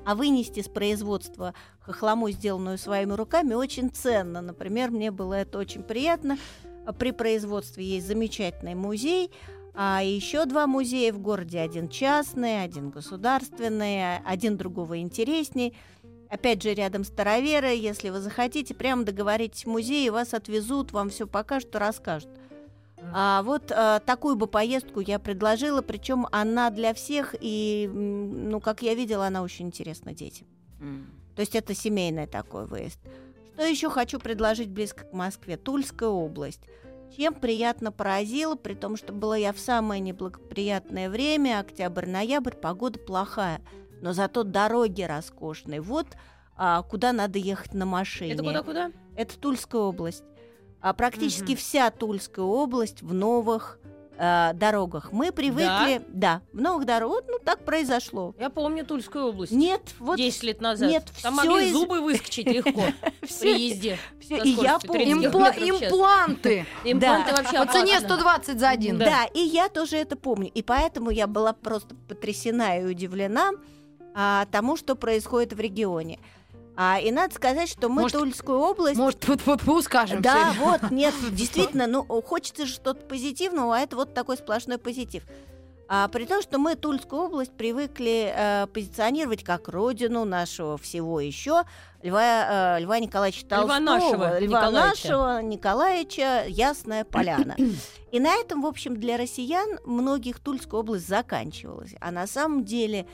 А 0.05 0.15
вынести 0.15 0.61
с 0.61 0.69
производства 0.69 1.53
хохлому, 1.79 2.29
сделанную 2.29 2.77
своими 2.77 3.13
руками, 3.13 3.53
очень 3.55 3.89
ценно. 3.89 4.41
Например, 4.41 4.91
мне 4.91 5.11
было 5.11 5.33
это 5.33 5.57
очень 5.57 5.83
приятно. 5.83 6.37
При 6.99 7.11
производстве 7.11 7.83
есть 7.83 8.07
замечательный 8.07 8.75
музей, 8.75 9.31
а 9.73 10.01
еще 10.03 10.45
два 10.45 10.67
музея 10.67 11.11
в 11.11 11.19
городе. 11.19 11.59
Один 11.59 11.89
частный, 11.89 12.63
один 12.63 12.91
государственный, 12.91 14.19
один 14.19 14.57
другого 14.57 14.99
интересней. 14.99 15.75
Опять 16.29 16.63
же, 16.63 16.73
рядом 16.73 17.03
староверы, 17.03 17.75
если 17.75 18.09
вы 18.09 18.19
захотите, 18.19 18.73
прямо 18.73 19.03
договоритесь 19.03 19.65
в 19.65 19.69
музее, 19.69 20.11
вас 20.11 20.33
отвезут, 20.33 20.91
вам 20.91 21.09
все 21.09 21.27
покажут 21.27 21.75
и 21.75 21.77
расскажут. 21.77 22.29
А 23.13 23.43
вот 23.43 23.71
а, 23.71 23.99
такую 23.99 24.35
бы 24.35 24.47
поездку 24.47 24.99
я 24.99 25.19
предложила, 25.19 25.81
причем 25.81 26.27
она 26.31 26.69
для 26.69 26.93
всех, 26.93 27.35
и, 27.39 27.89
ну, 27.91 28.59
как 28.59 28.81
я 28.81 28.93
видела, 28.95 29.27
она 29.27 29.41
очень 29.41 29.67
интересна 29.67 30.13
детям. 30.13 30.47
То 31.35 31.41
есть 31.41 31.55
это 31.55 31.73
семейный 31.73 32.27
такой 32.27 32.65
выезд. 32.65 32.99
Что 33.53 33.65
еще 33.65 33.89
хочу 33.89 34.19
предложить 34.19 34.69
близко 34.69 35.05
к 35.05 35.13
Москве? 35.13 35.57
Тульская 35.57 36.09
область. 36.09 36.61
Чем 37.15 37.33
приятно 37.33 37.91
поразила, 37.91 38.55
при 38.55 38.73
том, 38.73 38.97
что 38.97 39.13
была 39.13 39.37
я 39.37 39.53
в 39.53 39.59
самое 39.59 40.01
неблагоприятное 40.01 41.09
время, 41.09 41.59
октябрь-ноябрь, 41.59 42.55
погода 42.55 42.99
плохая, 42.99 43.61
но 44.01 44.11
зато 44.11 44.43
дороги 44.43 45.03
роскошные. 45.03 45.79
Вот 45.79 46.07
а, 46.57 46.81
куда 46.83 47.13
надо 47.13 47.39
ехать 47.39 47.73
на 47.73 47.85
машине. 47.85 48.33
Это 48.33 48.43
куда-куда? 48.43 48.91
Это 49.15 49.37
Тульская 49.39 49.81
область. 49.81 50.23
А 50.85 50.93
практически 50.93 51.55
вся 51.55 51.89
Тульская 51.89 52.45
область 52.45 53.01
в 53.01 53.11
новых 53.11 53.79
э, 54.19 54.51
дорогах. 54.53 55.11
Мы 55.11 55.31
привыкли, 55.31 55.99
да? 56.09 56.43
в 56.53 56.61
новых 56.61 56.85
дорогах. 56.85 57.15
Вот, 57.15 57.25
ну 57.27 57.39
так 57.43 57.65
произошло. 57.65 58.35
Я 58.39 58.51
помню 58.51 58.85
Тульскую 58.85 59.25
область. 59.29 59.51
Нет, 59.51 59.81
вот 59.97 60.17
10 60.17 60.43
лет 60.43 60.61
назад. 60.61 60.87
нет, 60.87 61.05
Там 61.23 61.39
всё 61.39 61.49
могли 61.49 61.69
из- 61.69 61.73
зубы 61.73 62.01
выскочить 62.01 62.45
легко 62.45 62.83
при 63.39 63.69
езде. 63.69 63.97
со 64.27 64.35
и 64.35 64.49
я 64.51 64.77
помню. 64.77 65.05
30 65.05 65.25
Импла- 65.25 65.31
километров 65.31 65.77
в 65.77 65.79
час. 65.79 65.91
импланты. 65.91 66.65
Импланты 66.83 67.31
Да. 67.31 67.37
вообще 67.37 67.57
По 67.65 67.73
цене 67.73 67.97
опасно. 67.97 68.09
120 68.09 68.59
за 68.59 68.69
один. 68.69 68.97
Да. 68.99 69.05
Да. 69.05 69.25
и 69.33 69.39
я 69.39 69.69
тоже 69.69 69.97
это 69.97 70.15
помню. 70.15 70.51
И 70.53 70.61
поэтому 70.61 71.09
я 71.09 71.25
была 71.25 71.53
просто 71.53 71.95
потрясена 72.07 72.79
и 72.79 72.85
удивлена 72.85 73.53
а, 74.13 74.45
тому, 74.51 74.77
что 74.77 74.93
происходит 74.95 75.53
в 75.53 75.59
регионе. 75.59 76.19
А, 76.77 76.99
и 76.99 77.11
надо 77.11 77.33
сказать, 77.33 77.69
что 77.69 77.87
мы 77.89 78.03
Может, 78.03 78.19
Тульскую 78.19 78.59
область... 78.59 78.97
Может, 78.97 79.27
вот 79.27 79.41
вот 79.45 79.65
мы 79.65 79.81
скажем. 79.81 80.21
Да, 80.21 80.53
вот, 80.59 80.91
нет, 80.91 81.13
действительно, 81.31 81.87
ну, 81.87 82.03
хочется 82.21 82.65
же 82.65 82.73
что-то 82.73 83.05
позитивного, 83.05 83.77
а 83.77 83.79
это 83.79 83.95
вот 83.95 84.13
такой 84.13 84.37
сплошной 84.37 84.77
позитив. 84.77 85.23
А, 85.87 86.07
при 86.07 86.25
том, 86.25 86.41
что 86.41 86.57
мы 86.57 86.75
Тульскую 86.75 87.23
область 87.23 87.51
привыкли 87.51 88.33
э, 88.35 88.67
позиционировать 88.73 89.43
как 89.43 89.67
родину 89.67 90.25
нашего 90.25 90.77
всего 90.77 91.19
еще 91.19 91.63
Льва, 92.01 92.77
э, 92.77 92.79
Льва 92.81 92.99
Николаевича 92.99 93.45
Льва 93.45 93.57
Толстого, 93.57 93.79
нашего 93.79 94.39
Льва 94.39 94.59
Николаевича. 94.59 95.07
нашего 95.07 95.41
Николаевича 95.43 96.45
Ясная 96.47 97.05
Поляна. 97.05 97.55
И 98.11 98.19
на 98.19 98.33
этом, 98.35 98.63
в 98.63 98.65
общем, 98.65 98.99
для 98.99 99.17
россиян 99.17 99.79
многих 99.85 100.39
Тульская 100.39 100.79
область 100.79 101.07
заканчивалась. 101.07 101.93
А 102.01 102.09
на 102.11 102.25
самом 102.25 102.65
деле 102.65 103.05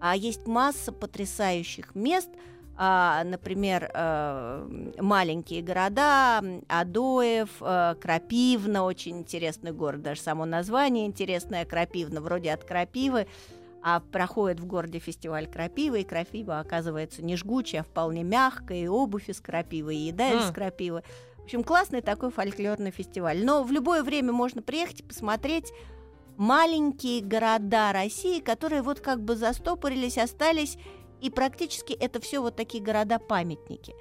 а, 0.00 0.14
есть 0.14 0.46
масса 0.46 0.92
потрясающих 0.92 1.94
мест, 1.96 2.28
например, 2.76 3.90
э, 3.92 4.92
маленькие 4.98 5.62
города, 5.62 6.42
Адоев, 6.68 7.50
э, 7.60 7.94
Крапивна, 8.00 8.84
очень 8.84 9.18
интересный 9.18 9.72
город, 9.72 10.02
даже 10.02 10.20
само 10.20 10.44
название 10.44 11.06
интересное, 11.06 11.64
Крапивна, 11.64 12.20
вроде 12.20 12.52
от 12.52 12.64
Крапивы, 12.64 13.26
а 13.82 14.00
проходит 14.00 14.60
в 14.60 14.66
городе 14.66 15.00
фестиваль 15.00 15.48
крапивы, 15.48 16.02
и 16.02 16.04
крапива 16.04 16.60
оказывается 16.60 17.22
не 17.22 17.36
жгучая, 17.36 17.80
а 17.80 17.84
вполне 17.84 18.22
мягкая, 18.22 18.84
и 18.84 18.86
обувь 18.86 19.28
из 19.28 19.40
крапивы, 19.40 19.94
и 19.94 20.06
еда 20.06 20.30
из 20.30 20.46
М. 20.46 20.54
крапивы. 20.54 21.02
В 21.38 21.44
общем, 21.44 21.64
классный 21.64 22.00
такой 22.00 22.30
фольклорный 22.30 22.92
фестиваль. 22.92 23.44
Но 23.44 23.64
в 23.64 23.72
любое 23.72 24.04
время 24.04 24.32
можно 24.32 24.62
приехать 24.62 25.00
и 25.00 25.02
посмотреть 25.02 25.72
маленькие 26.36 27.22
города 27.22 27.92
России, 27.92 28.38
которые 28.38 28.82
вот 28.82 29.00
как 29.00 29.20
бы 29.20 29.34
застопорились, 29.34 30.18
остались, 30.18 30.78
и 31.22 31.30
практически 31.30 31.92
это 31.92 32.20
все 32.20 32.40
вот 32.40 32.56
такие 32.56 32.82
города-памятники. 32.82 33.94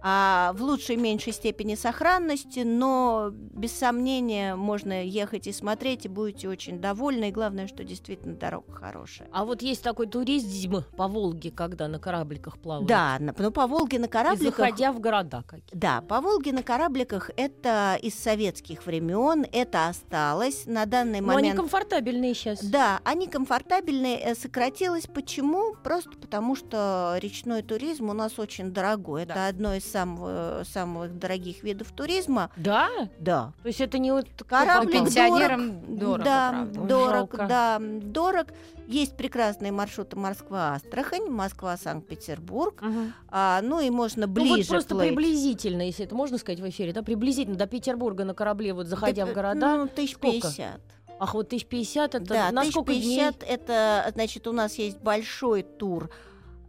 А 0.00 0.52
в 0.56 0.62
лучшей 0.62 0.94
и 0.94 0.98
меньшей 0.98 1.32
степени 1.32 1.74
сохранности, 1.74 2.60
но 2.60 3.30
без 3.32 3.72
сомнения 3.76 4.54
можно 4.54 5.04
ехать 5.04 5.46
и 5.46 5.52
смотреть, 5.52 6.04
и 6.06 6.08
будете 6.08 6.48
очень 6.48 6.80
довольны. 6.80 7.28
И 7.28 7.32
главное, 7.32 7.66
что 7.66 7.82
действительно 7.84 8.34
дорога 8.36 8.72
хорошая. 8.72 9.28
А 9.32 9.44
вот 9.44 9.62
есть 9.62 9.82
такой 9.82 10.06
туризм 10.06 10.84
по 10.96 11.08
Волге, 11.08 11.50
когда 11.50 11.88
на 11.88 11.98
корабликах 11.98 12.58
плавают. 12.58 12.86
Да, 12.88 13.16
на- 13.18 13.34
ну 13.36 13.50
по 13.50 13.66
Волге 13.66 13.98
на 13.98 14.04
И 14.04 14.08
корабликах... 14.08 14.56
заходя 14.56 14.92
в 14.92 15.00
города 15.00 15.42
какие 15.46 15.78
Да, 15.78 16.00
по 16.02 16.20
Волге 16.20 16.52
на 16.52 16.62
корабликах 16.62 17.30
это 17.36 17.98
из 18.00 18.14
советских 18.14 18.86
времен, 18.86 19.44
это 19.52 19.88
осталось 19.88 20.64
на 20.66 20.86
данный 20.86 21.20
Но 21.20 21.32
они 21.32 21.48
момент. 21.48 21.56
комфортабельные 21.56 22.34
сейчас. 22.34 22.62
Да, 22.62 23.00
они 23.04 23.26
комфортабельные, 23.26 24.18
э, 24.18 24.34
сократилось. 24.34 25.06
Почему? 25.06 25.74
Просто 25.82 26.10
потому, 26.10 26.54
что 26.54 27.16
речной 27.20 27.62
туризм 27.62 28.10
у 28.10 28.12
нас 28.12 28.38
очень 28.38 28.70
дорогой. 28.72 29.24
Это 29.24 29.34
Да. 29.34 29.46
одно 29.48 29.74
из 29.74 29.87
самого, 29.88 30.62
самых 30.64 31.18
дорогих 31.18 31.62
видов 31.62 31.90
туризма. 31.92 32.50
Да? 32.56 32.88
Да. 33.18 33.52
То 33.62 33.68
есть 33.68 33.80
это 33.80 33.98
не 33.98 34.12
вот 34.12 34.26
Кораблик 34.46 34.92
пенсионерам 34.92 35.98
дорого, 35.98 36.24
да, 36.24 36.50
правда. 36.50 36.80
Ой, 36.80 36.88
дорог, 36.88 37.10
жалко. 37.12 37.46
да, 37.48 37.78
дорог. 37.80 38.46
Есть 38.86 39.16
прекрасные 39.16 39.70
маршруты 39.72 40.16
Москва-Астрахань, 40.16 41.28
Москва-Санкт-Петербург. 41.28 42.80
Мгм. 42.80 43.12
А, 43.28 43.60
ну 43.62 43.80
и 43.80 43.90
можно 43.90 44.26
Ну 44.26 44.32
ближе 44.32 44.56
вот 44.60 44.68
просто 44.68 44.94
плыть. 44.94 45.08
приблизительно, 45.08 45.82
если 45.82 46.04
это 46.06 46.14
можно 46.14 46.38
сказать 46.38 46.60
в 46.60 46.68
эфире, 46.68 46.92
да, 46.92 47.02
приблизительно 47.02 47.56
до 47.56 47.66
Петербурга 47.66 48.24
на 48.24 48.34
корабле, 48.34 48.72
вот 48.72 48.86
заходя 48.86 49.26
Да, 49.26 49.32
в 49.32 49.34
города. 49.34 49.76
Ну, 49.76 49.88
тысяч 49.88 50.16
пятьдесят. 50.16 50.80
Ах, 51.20 51.34
вот 51.34 51.46
1050 51.48 52.14
это 52.14 52.24
Да, 52.24 52.50
на 52.52 52.64
сколько 52.64 52.94
дней? 52.94 53.26
1050 53.26 53.42
это, 53.42 54.10
значит, 54.14 54.46
у 54.46 54.52
нас 54.52 54.74
есть 54.76 54.98
большой 54.98 55.64
тур 55.64 56.10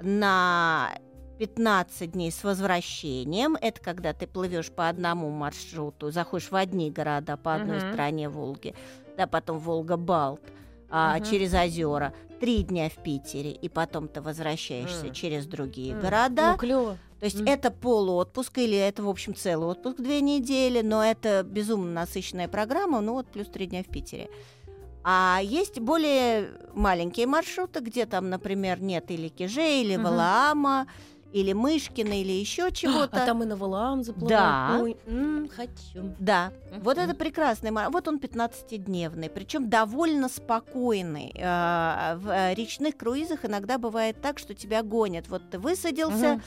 на 0.01 0.89
15 1.39 2.11
дней 2.11 2.31
с 2.31 2.43
возвращением. 2.43 3.55
Это 3.61 3.79
когда 3.81 4.11
ты 4.13 4.27
плывешь 4.27 4.69
по 4.71 4.89
одному 4.89 5.29
маршруту, 5.29 6.11
заходишь 6.11 6.51
в 6.51 6.55
одни 6.55 6.91
города 6.91 7.37
по 7.37 7.55
одной 7.55 7.77
Мгм. 7.79 7.87
стороне 7.87 8.27
Волги, 8.29 8.75
да, 9.17 9.25
потом 9.25 9.57
Волга-Балт, 9.59 10.41
а, 10.89 11.15
Мгм. 11.17 11.25
через 11.25 11.53
озера, 11.53 12.13
три 12.41 12.63
дня 12.63 12.89
в 12.89 13.01
Питере, 13.01 13.51
и 13.51 13.69
потом 13.69 14.09
ты 14.09 14.21
возвращаешься 14.21 15.07
М. 15.07 15.13
через 15.13 15.45
другие 15.45 15.93
М, 15.93 16.01
города. 16.01 16.51
Ну, 16.51 16.57
клево. 16.57 16.97
То 17.19 17.25
есть 17.25 17.39
Мгм. 17.39 17.47
это 17.47 17.71
полуотпуск 17.71 18.57
или 18.57 18.77
это, 18.77 19.03
в 19.03 19.09
общем, 19.09 19.33
целый 19.33 19.69
отпуск 19.69 19.97
две 19.97 20.19
недели, 20.19 20.81
но 20.81 21.03
это 21.03 21.43
безумно 21.43 21.91
насыщенная 21.93 22.49
программа, 22.49 22.99
ну 22.99 23.13
вот 23.13 23.27
плюс 23.27 23.47
три 23.47 23.65
дня 23.65 23.81
в 23.83 23.87
Питере. 23.87 24.29
А 25.03 25.39
есть 25.41 25.79
более 25.79 26.49
маленькие 26.73 27.27
маршруты, 27.27 27.79
где 27.79 28.05
там, 28.05 28.29
например, 28.29 28.81
нет 28.81 29.09
или 29.11 29.29
Кижей, 29.29 29.83
или 29.83 29.95
Мгм. 29.95 30.03
Валаама, 30.05 30.87
или 31.31 31.53
Мышкина, 31.53 32.21
или 32.21 32.31
еще 32.31 32.71
чего-то. 32.71 33.23
А 33.23 33.25
там 33.25 33.43
и 33.43 33.45
на 33.45 33.55
Валаам 33.55 34.03
заплывают. 34.03 34.29
Да. 34.29 34.79
Ой, 34.81 34.97
м, 35.05 35.47
хочу. 35.49 36.15
Да, 36.19 36.51
вот 36.81 36.97
Мгм. 36.97 37.05
это 37.05 37.15
прекрасный 37.15 37.71
маршрут. 37.71 37.93
Вот 37.93 38.07
он 38.07 38.17
15-дневный, 38.19 39.29
причем 39.29 39.69
довольно 39.69 40.27
спокойный. 40.29 41.33
А, 41.41 42.17
В 42.17 42.29
э, 42.29 42.53
речных 42.55 42.97
круизах 42.97 43.45
иногда 43.45 43.77
бывает 43.77 44.21
так, 44.21 44.39
что 44.39 44.53
тебя 44.53 44.81
гонят. 44.83 45.27
Вот 45.29 45.41
ты 45.51 45.59
высадился, 45.59 46.33
Мгм. 46.33 46.41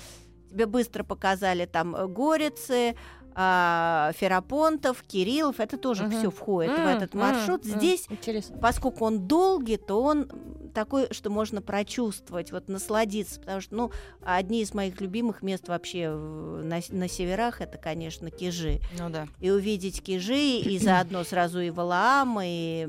тебе 0.51 0.67
быстро 0.67 1.05
показали 1.05 1.65
там 1.67 1.95
э, 1.95 2.07
горицы, 2.09 2.97
а, 3.35 4.13
Ферапонтов, 4.17 5.03
Кириллов, 5.07 5.61
это 5.61 5.77
тоже 5.79 6.05
Мгм. 6.05 6.19
все 6.19 6.31
входит 6.31 6.73
в 6.73 6.79
М, 6.81 6.87
этот 6.89 7.15
маршрут. 7.15 7.65
м, 7.67 7.79
Здесь 7.79 8.07
Интересно. 8.09 8.59
поскольку 8.61 9.05
он 9.05 9.27
долгий, 9.27 9.77
то 9.77 10.03
он 10.03 10.29
такой, 10.75 11.09
что 11.11 11.29
можно 11.29 11.61
прочувствовать, 11.61 12.51
вот 12.51 12.69
насладиться, 12.69 13.39
потому 13.41 13.61
что, 13.61 13.75
ну, 13.75 13.91
одни 14.25 14.63
из 14.63 14.73
моих 14.73 14.99
любимых 15.03 15.43
мест 15.43 15.69
вообще 15.69 16.11
в- 16.11 16.65
на, 16.65 16.81
на 16.89 17.09
северах 17.09 17.61
это, 17.61 17.77
конечно, 17.77 18.31
Кижи. 18.31 18.81
Ну 18.99 19.11
да. 19.11 19.27
И 19.41 19.51
увидеть 19.51 20.03
Кижи, 20.03 20.35
и 20.61 20.79
заодно 20.79 21.25
сразу 21.25 21.61
и 21.61 21.69
Валаам, 21.69 22.39
и 22.43 22.87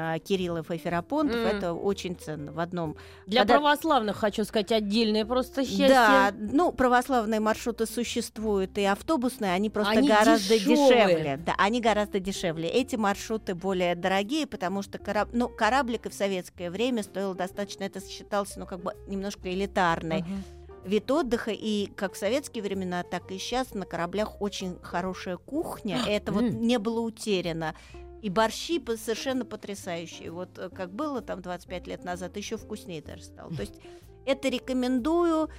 а, 0.00 0.18
Кириллов, 0.18 0.70
и 0.70 0.76
Ферапонтов, 0.76 1.36
М. 1.36 1.46
это 1.46 1.72
очень 1.72 2.14
ценно 2.14 2.52
в 2.52 2.60
одном. 2.60 2.96
Для 3.26 3.40
Когда- 3.40 3.54
православных, 3.54 4.16
хочу 4.16 4.44
сказать, 4.44 4.70
отдельное 4.72 5.24
просто 5.24 5.64
счастье. 5.64 5.88
Да, 5.88 6.32
ну, 6.38 6.72
православные 6.72 7.40
маршруты 7.40 7.86
существуют, 7.86 8.76
и 8.76 8.84
автобусные, 8.84 9.54
они 9.58 9.70
просто 9.70 9.92
Они 9.92 10.08
гораздо 10.08 10.58
дешёвые. 10.58 11.06
дешевле. 11.06 11.36
Да, 11.44 11.54
они 11.58 11.80
гораздо 11.80 12.20
дешевле. 12.20 12.68
Эти 12.68 12.96
маршруты 12.96 13.54
более 13.54 13.94
дорогие, 13.94 14.46
потому 14.46 14.82
что 14.82 14.98
кораб... 14.98 15.28
ну, 15.32 15.48
кораблик 15.48 16.06
и 16.06 16.08
в 16.08 16.14
советское 16.14 16.70
время 16.70 17.02
стоил 17.02 17.34
достаточно, 17.34 17.84
это 17.84 18.00
считался, 18.00 18.58
ну, 18.60 18.66
как 18.66 18.80
бы 18.82 18.94
немножко 19.06 19.52
элитарный 19.52 20.20
Мгм. 20.22 20.44
вид 20.84 21.10
отдыха, 21.10 21.50
и 21.50 21.86
как 21.96 22.14
в 22.14 22.16
советские 22.16 22.62
времена, 22.62 23.02
так 23.02 23.30
и 23.32 23.38
сейчас 23.38 23.74
на 23.74 23.84
кораблях 23.84 24.40
очень 24.40 24.78
хорошая 24.80 25.36
кухня, 25.36 26.00
и 26.06 26.10
это 26.10 26.32
вот 26.32 26.44
не 26.44 26.78
было 26.78 27.00
утеряно. 27.00 27.74
И 28.22 28.30
борщи 28.30 28.80
совершенно 28.96 29.44
потрясающие. 29.44 30.30
Вот 30.32 30.58
э, 30.58 30.70
как 30.70 30.92
было 30.92 31.20
там 31.20 31.40
25 31.40 31.86
лет 31.86 32.04
назад, 32.04 32.36
еще 32.36 32.56
вкуснее 32.56 33.00
даже 33.02 33.22
стало. 33.22 33.50
То 33.54 33.62
есть 33.62 33.74
это 34.26 34.48
рекомендую 34.48 35.50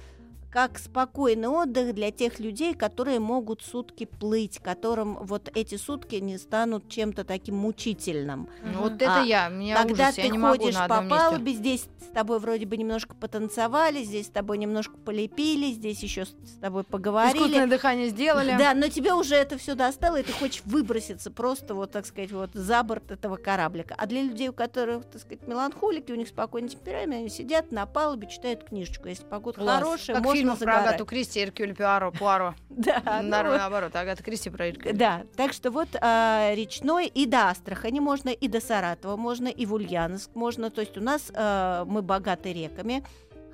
как 0.50 0.78
спокойный 0.78 1.48
отдых 1.48 1.94
для 1.94 2.10
тех 2.10 2.40
людей, 2.40 2.74
которые 2.74 3.20
могут 3.20 3.62
сутки 3.62 4.04
плыть, 4.04 4.58
которым 4.58 5.16
вот 5.20 5.48
эти 5.54 5.76
сутки 5.76 6.16
не 6.16 6.38
станут 6.38 6.88
чем-то 6.88 7.24
таким 7.24 7.56
мучительным. 7.56 8.48
Ну, 8.64 8.80
Вот 8.80 8.94
это 8.94 9.20
А 9.20 9.24
я, 9.24 9.48
меня 9.48 9.76
Когда 9.76 10.04
ужас, 10.04 10.16
ты 10.16 10.22
я 10.22 10.28
не 10.28 10.38
ходишь 10.38 10.74
по 10.74 11.00
месте. 11.00 11.08
палубе, 11.08 11.52
здесь 11.52 11.86
с 12.00 12.12
тобой 12.12 12.40
вроде 12.40 12.66
бы 12.66 12.76
немножко 12.76 13.14
потанцевали, 13.14 14.02
здесь 14.02 14.26
с 14.26 14.30
тобой 14.30 14.58
немножко 14.58 14.96
полепили, 14.96 15.70
здесь 15.72 16.02
еще 16.02 16.24
с 16.24 16.34
тобой 16.60 16.82
поговорили. 16.82 17.36
Искусственное 17.38 17.66
дыхание 17.68 18.08
сделали. 18.08 18.56
Да, 18.58 18.74
но 18.74 18.88
тебе 18.88 19.14
уже 19.14 19.36
это 19.36 19.56
все 19.56 19.76
достало, 19.76 20.18
и 20.20 20.24
ты 20.24 20.32
хочешь 20.32 20.62
выброситься 20.64 21.30
просто, 21.30 21.74
вот, 21.74 21.92
так 21.92 22.06
сказать, 22.06 22.32
вот 22.32 22.50
за 22.54 22.82
борт 22.82 23.12
этого 23.12 23.36
кораблика. 23.36 23.94
А 23.96 24.06
для 24.06 24.22
людей, 24.22 24.48
у 24.48 24.52
которых, 24.52 25.04
так 25.04 25.20
сказать, 25.20 25.46
меланхолики, 25.46 26.10
у 26.10 26.16
них 26.16 26.26
спокойный 26.28 26.68
темперамент, 26.68 27.20
они 27.20 27.28
сидят 27.28 27.70
на 27.70 27.86
палубе, 27.86 28.28
читают 28.28 28.64
книжечку. 28.64 29.06
Если 29.06 29.24
погода 29.24 29.60
Класс. 29.60 29.78
хорошая, 29.78 30.16
Как 30.16 30.24
можно 30.24 30.39
фильмах 30.40 30.58
про 30.58 30.66
загорать. 30.66 30.88
Агату 30.88 31.06
Кристи, 31.06 31.42
Эркюль 31.42 31.74
Пуаро. 31.74 32.12
Пуаро. 32.12 32.54
Да, 32.68 33.02
ну 33.22 33.28
На- 33.28 33.42
вот. 33.44 33.58
Наоборот, 33.58 33.94
Агата 33.96 34.22
Кристи 34.22 34.50
про 34.50 34.70
Эркюля. 34.70 34.94
Да, 34.94 35.22
так 35.36 35.52
что 35.52 35.70
вот 35.70 35.88
а, 36.00 36.52
речной 36.54 37.06
и 37.06 37.26
до 37.26 37.48
Астрахани 37.48 38.00
можно, 38.00 38.30
и 38.30 38.48
до 38.48 38.60
Саратова 38.60 39.16
можно, 39.16 39.48
и 39.48 39.66
в 39.66 39.74
Ульяновск 39.74 40.34
можно. 40.34 40.70
То 40.70 40.80
есть 40.80 40.96
у 40.96 41.00
нас 41.00 41.30
а, 41.34 41.84
мы 41.84 42.02
богаты 42.02 42.52
реками. 42.52 43.04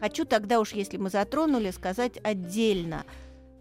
Хочу 0.01 0.25
тогда 0.25 0.61
уж, 0.61 0.73
если 0.73 0.97
мы 0.99 1.11
затронули, 1.11 1.71
сказать 1.71 2.19
отдельно. 2.23 3.05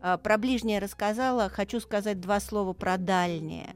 А, 0.02 0.18
про 0.18 0.38
ближнее 0.38 0.80
рассказала, 0.80 1.50
хочу 1.50 1.80
сказать 1.80 2.20
два 2.20 2.40
слова 2.40 2.74
про 2.74 2.98
дальнее. 2.98 3.74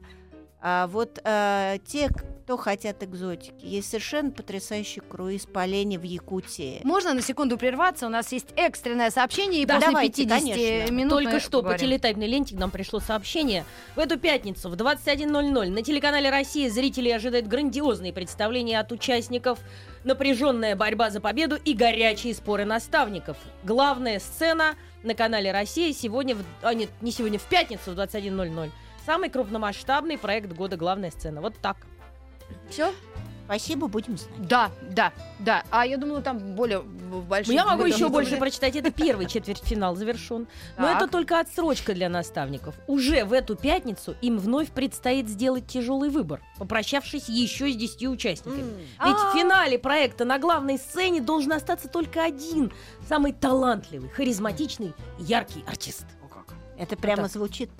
А 0.62 0.88
вот 0.88 1.18
а, 1.24 1.78
те, 1.86 2.08
кто 2.10 2.56
хотят 2.58 3.02
экзотики, 3.02 3.54
есть 3.64 3.88
совершенно 3.88 4.30
потрясающий 4.30 5.00
круиз 5.00 5.46
по 5.46 5.64
Лене 5.64 5.98
в 5.98 6.02
Якутии. 6.02 6.80
Можно 6.84 7.14
на 7.14 7.22
секунду 7.22 7.56
прерваться? 7.56 8.06
У 8.06 8.10
нас 8.10 8.30
есть 8.32 8.48
экстренное 8.56 9.10
сообщение, 9.10 9.62
и 9.62 9.66
Да, 9.66 9.76
после 9.76 9.88
давайте, 9.88 10.22
50 10.24 10.40
конечно. 10.40 10.92
минут 10.94 11.10
Только 11.12 11.30
мы 11.34 11.40
что 11.40 11.50
по 11.50 11.56
поговорим. 11.58 11.80
телетайпной 11.86 12.26
ленте 12.26 12.56
к 12.56 12.58
нам 12.58 12.70
пришло 12.70 13.00
сообщение. 13.00 13.64
В 13.96 14.00
эту 14.00 14.18
пятницу 14.18 14.68
в 14.68 14.74
21.00 14.74 15.70
на 15.70 15.82
телеканале 15.82 16.28
«Россия» 16.28 16.68
зрителей 16.68 17.12
ожидают 17.16 17.46
грандиозные 17.46 18.12
представления 18.12 18.80
от 18.80 18.92
участников, 18.92 19.58
напряженная 20.04 20.76
борьба 20.76 21.08
за 21.10 21.20
победу 21.20 21.56
и 21.56 21.72
горячие 21.72 22.34
споры 22.34 22.64
наставников. 22.66 23.38
Главная 23.64 24.18
сцена 24.18 24.74
на 25.02 25.14
канале 25.14 25.52
«Россия» 25.52 25.92
сегодня, 25.94 26.34
в- 26.36 26.44
а 26.62 26.74
нет, 26.74 26.90
не 27.00 27.12
сегодня, 27.12 27.38
в 27.38 27.44
пятницу 27.44 27.92
в 27.92 27.94
21.00. 27.94 28.70
Самый 29.10 29.28
крупномасштабный 29.28 30.16
проект 30.18 30.52
года 30.52 30.76
«Главная 30.76 31.10
сцена». 31.10 31.40
Вот 31.40 31.54
так. 31.60 31.78
Все, 32.68 32.94
спасибо, 33.44 33.88
будем 33.88 34.16
знать. 34.16 34.46
Да, 34.46 34.70
да, 34.88 35.12
да. 35.40 35.64
А 35.72 35.84
я 35.84 35.96
думала, 35.96 36.22
там 36.22 36.54
более 36.54 36.78
большой. 36.80 37.56
Я 37.56 37.64
могу 37.64 37.86
еще 37.86 38.08
больше 38.08 38.36
прочитать. 38.36 38.76
Это 38.76 38.92
первый 38.92 39.26
четвертьфинал 39.26 39.96
завершен. 39.96 40.46
Но 40.78 40.86
Так. 40.86 41.02
это 41.02 41.10
только 41.10 41.40
отсрочка 41.40 41.92
для 41.92 42.08
наставников. 42.08 42.76
Уже 42.86 43.24
в 43.24 43.32
эту 43.32 43.56
пятницу 43.56 44.14
им 44.22 44.38
вновь 44.38 44.70
предстоит 44.70 45.28
сделать 45.28 45.66
тяжелый 45.66 46.10
выбор, 46.10 46.40
попрощавшись 46.58 47.28
еще 47.28 47.68
с 47.68 47.74
10 47.74 48.06
участниками. 48.06 48.62
Ведь 49.04 49.16
А. 49.16 49.32
в 49.32 49.36
финале 49.36 49.76
проекта 49.76 50.24
на 50.24 50.38
главной 50.38 50.78
сцене 50.78 51.20
должен 51.20 51.52
остаться 51.52 51.88
только 51.88 52.22
один, 52.22 52.72
самый 53.08 53.32
талантливый, 53.32 54.08
харизматичный, 54.10 54.92
яркий 55.18 55.64
артист. 55.66 56.06
Это 56.78 56.96
прямо 56.96 57.24
так. 57.24 57.32
звучит 57.32 57.70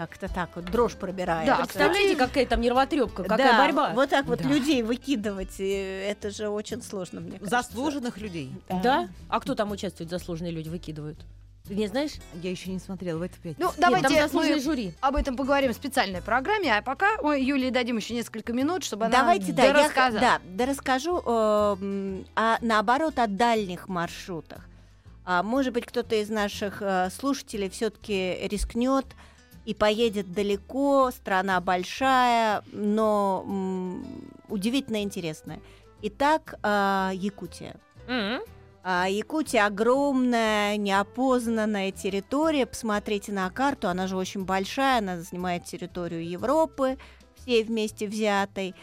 как-то 0.00 0.32
так 0.32 0.48
вот, 0.54 0.64
дрожь 0.64 0.94
пробирает. 0.94 1.46
Да, 1.46 1.56
Представляете, 1.58 2.16
какая 2.16 2.46
там 2.46 2.62
нервотрепка, 2.62 3.22
какая 3.22 3.52
Да, 3.52 3.58
борьба? 3.58 3.92
Вот 3.92 4.08
так 4.08 4.24
вот 4.24 4.40
Да. 4.40 4.48
людей 4.48 4.82
выкидывать, 4.82 5.60
э, 5.60 6.10
это 6.10 6.30
же 6.30 6.48
очень 6.48 6.80
сложно, 6.80 7.20
мне 7.20 7.32
кажется. 7.32 7.50
Заслуженных 7.50 8.16
людей. 8.16 8.50
Да? 8.82 9.10
А 9.28 9.40
кто 9.40 9.54
там 9.54 9.70
участвует, 9.72 10.08
заслуженные 10.08 10.52
люди 10.52 10.70
выкидывают? 10.70 11.18
Ты 11.68 11.74
не 11.74 11.86
знаешь? 11.86 12.12
Я 12.42 12.50
еще 12.50 12.70
не 12.70 12.78
смотрела 12.78 13.18
в 13.18 13.22
эту 13.22 13.34
пятницу. 13.34 13.60
Ну, 13.60 13.66
Нет, 13.66 13.76
давайте 13.78 14.28
мы 14.32 14.58
жюри. 14.58 14.94
об 15.02 15.16
этом 15.16 15.36
поговорим 15.36 15.70
в 15.72 15.76
специальной 15.76 16.22
программе, 16.22 16.74
а 16.74 16.80
пока 16.80 17.20
мы 17.22 17.38
Юлии 17.38 17.68
дадим 17.68 17.98
еще 17.98 18.14
несколько 18.14 18.54
минут, 18.54 18.84
чтобы 18.84 19.04
она 19.04 19.18
Давайте, 19.18 19.52
да, 19.52 19.64
я, 19.64 20.10
да, 20.12 20.40
да 20.42 20.66
расскажу, 20.66 21.18
э, 21.18 22.22
а 22.36 22.58
наоборот, 22.62 23.18
о 23.18 23.26
дальних 23.26 23.88
маршрутах. 23.88 24.66
А, 25.26 25.42
может 25.42 25.74
быть, 25.74 25.84
кто-то 25.84 26.14
из 26.14 26.30
наших 26.30 26.80
э, 26.80 27.10
слушателей 27.10 27.68
все-таки 27.68 28.48
рискнет 28.48 29.04
и 29.70 29.74
поедет 29.74 30.32
далеко, 30.32 31.12
страна 31.12 31.60
большая, 31.60 32.64
но 32.72 33.44
м, 33.46 34.04
удивительно 34.48 35.00
интересная. 35.00 35.60
Итак, 36.02 36.56
а, 36.64 37.12
Якутия. 37.14 37.76
М. 38.08 38.40
А, 38.82 39.06
Якутия 39.08 39.66
огромная, 39.66 40.76
неопознанная 40.76 41.92
территория. 41.92 42.66
Посмотрите 42.66 43.30
на 43.30 43.48
карту, 43.48 43.86
она 43.86 44.08
же 44.08 44.16
очень 44.16 44.44
большая, 44.44 44.98
она 44.98 45.20
занимает 45.20 45.66
территорию 45.66 46.28
Европы, 46.28 46.98
всей 47.36 47.62
вместе 47.62 48.08
взятой. 48.08 48.74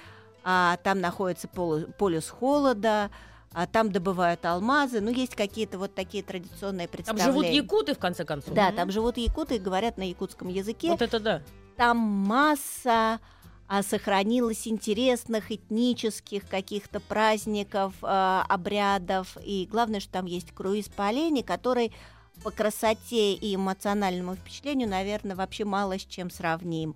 А, 0.46 0.78
там 0.84 1.02
находится 1.02 1.50
полюс 1.50 2.30
холода, 2.30 3.12
а, 3.54 3.66
там 3.68 3.92
добывают 3.92 4.46
алмазы. 4.46 5.02
Ну, 5.02 5.12
есть 5.12 5.36
какие-то 5.36 5.78
вот 5.80 5.96
такие 5.96 6.24
традиционные 6.24 6.88
Там 6.88 6.92
представления. 6.94 7.26
живут 7.26 7.46
якуты, 7.46 7.96
в 7.96 8.00
конце 8.00 8.26
концов. 8.26 8.54
Да, 8.54 8.72
там 8.72 8.92
живут 8.92 9.18
якуты 9.18 9.56
и 9.56 9.60
говорят 9.60 9.98
на 9.98 10.08
якутском 10.08 10.48
языке. 10.48 10.92
Вот 10.92 11.02
это 11.02 11.20
да. 11.20 11.42
Там 11.76 11.98
масса 11.98 13.20
а, 13.68 13.84
сохранилось 13.84 14.68
интересных 14.68 15.52
этнических 15.52 16.48
каких-то 16.48 17.00
праздников, 17.00 17.94
а, 18.02 18.46
обрядов. 18.48 19.38
И 19.44 19.68
главное, 19.70 20.00
что 20.00 20.12
там 20.14 20.26
есть 20.26 20.52
круиз 20.54 20.88
по 20.90 21.08
Олене, 21.08 21.44
который 21.44 21.92
по 22.44 22.52
красоте 22.52 23.34
и 23.34 23.56
эмоциональному 23.56 24.36
впечатлению, 24.36 24.88
наверное, 24.88 25.36
вообще 25.36 25.66
мало 25.66 25.98
с 25.98 26.06
чем 26.06 26.30
сравним. 26.30 26.96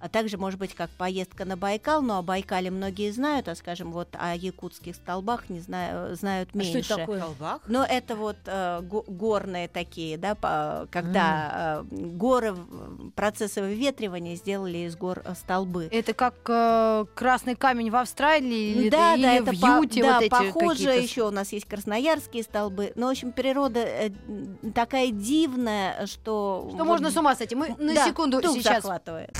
А 0.00 0.08
также, 0.08 0.38
может 0.38 0.58
быть, 0.58 0.74
как 0.74 0.88
поездка 0.90 1.44
на 1.44 1.58
Байкал, 1.58 2.00
но 2.00 2.18
о 2.18 2.22
Байкале 2.22 2.70
многие 2.70 3.10
знают, 3.12 3.48
а, 3.48 3.54
скажем, 3.54 3.92
вот 3.92 4.08
о 4.18 4.34
якутских 4.34 4.94
столбах 4.96 5.50
не 5.50 5.60
знаю, 5.60 6.16
знают 6.16 6.48
А 6.48 6.52
что 6.52 6.58
меньше. 6.58 6.78
это 6.78 6.96
такое? 6.96 7.20
Колбах? 7.20 7.60
Но 7.66 7.84
это 7.84 8.16
вот 8.16 8.36
э, 8.46 8.80
го- 8.80 9.04
горные 9.06 9.68
такие, 9.68 10.16
да, 10.16 10.34
по- 10.34 10.88
когда 10.90 11.82
э, 11.90 11.94
горы, 11.94 12.52
в- 12.52 13.10
процессы 13.10 13.60
выветривания 13.60 14.36
сделали 14.36 14.78
из 14.78 14.96
гор 14.96 15.20
э, 15.22 15.34
столбы. 15.34 15.88
Это 15.92 16.14
как 16.14 16.34
э, 16.48 17.04
красный 17.14 17.54
камень 17.54 17.90
в 17.90 17.96
Австралии 17.96 18.70
или, 18.70 18.88
да, 18.88 19.14
или 19.16 19.22
да, 19.22 19.32
в 19.32 19.48
это 19.54 19.60
по- 19.60 19.66
Юте 19.82 20.02
да, 20.02 20.14
вот 20.14 20.22
эти 20.22 20.30
похоже. 20.30 20.90
Еще 20.92 21.26
у 21.26 21.30
нас 21.30 21.52
есть 21.52 21.66
красноярские 21.66 22.42
столбы. 22.42 22.92
Но, 22.94 23.08
в 23.08 23.10
общем, 23.10 23.32
природа 23.32 23.80
э, 23.80 24.10
такая 24.74 25.10
дивная, 25.10 26.06
что... 26.06 26.20
Что 26.70 26.76
вот- 26.78 26.86
можно 26.86 27.10
с 27.10 27.16
ума 27.18 27.36
сойти. 27.36 27.54
Мы 27.54 27.68
на 27.78 27.94
да, 27.94 28.06
секунду 28.06 28.40
дух 28.40 28.56
сейчас 28.56 28.76
захватывает. 28.82 29.36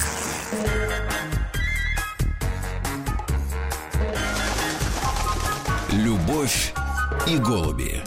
Любовь 5.92 6.72
и 7.26 7.36
голуби. 7.38 8.02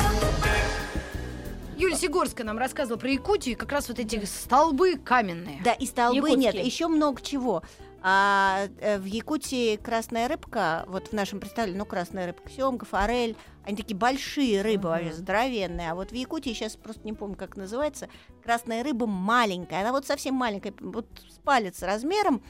Юлия 1.77 1.95
Сигорская 1.97 2.45
нам 2.45 2.57
рассказывала 2.57 2.99
про 2.99 3.09
Якутию, 3.09 3.55
и 3.55 3.57
как 3.57 3.71
раз 3.71 3.87
вот 3.89 3.99
эти 3.99 4.23
столбы 4.25 4.97
каменные. 4.97 5.61
Да, 5.63 5.73
и 5.73 5.85
столбы 5.85 6.29
Якутские. 6.29 6.53
нет, 6.53 6.55
еще 6.55 6.87
много 6.87 7.21
чего. 7.21 7.63
А 8.01 8.67
э, 8.79 8.97
в 8.99 9.05
Якутии 9.05 9.77
красная 9.77 10.27
рыбка, 10.27 10.83
вот 10.87 11.07
в 11.09 11.13
нашем 11.13 11.39
представлении, 11.39 11.77
ну, 11.77 11.85
красная 11.85 12.27
рыбка, 12.27 12.49
семга, 12.49 12.85
форель, 12.85 13.37
они 13.65 13.77
такие 13.77 13.95
большие 13.95 14.61
рыбы, 14.61 14.89
Мгм. 14.89 14.89
вообще 14.89 15.13
здоровенные. 15.13 15.91
А 15.91 15.95
вот 15.95 16.11
в 16.11 16.15
Якутии, 16.15 16.53
сейчас 16.53 16.75
просто 16.75 17.01
не 17.05 17.13
помню, 17.13 17.35
как 17.35 17.55
называется, 17.57 18.09
красная 18.43 18.83
рыба 18.83 19.05
маленькая. 19.07 19.81
Она 19.81 19.91
вот 19.91 20.05
совсем 20.05 20.35
маленькая, 20.35 20.73
вот 20.79 21.07
с 21.29 21.39
палец 21.39 21.81
размером. 21.81 22.43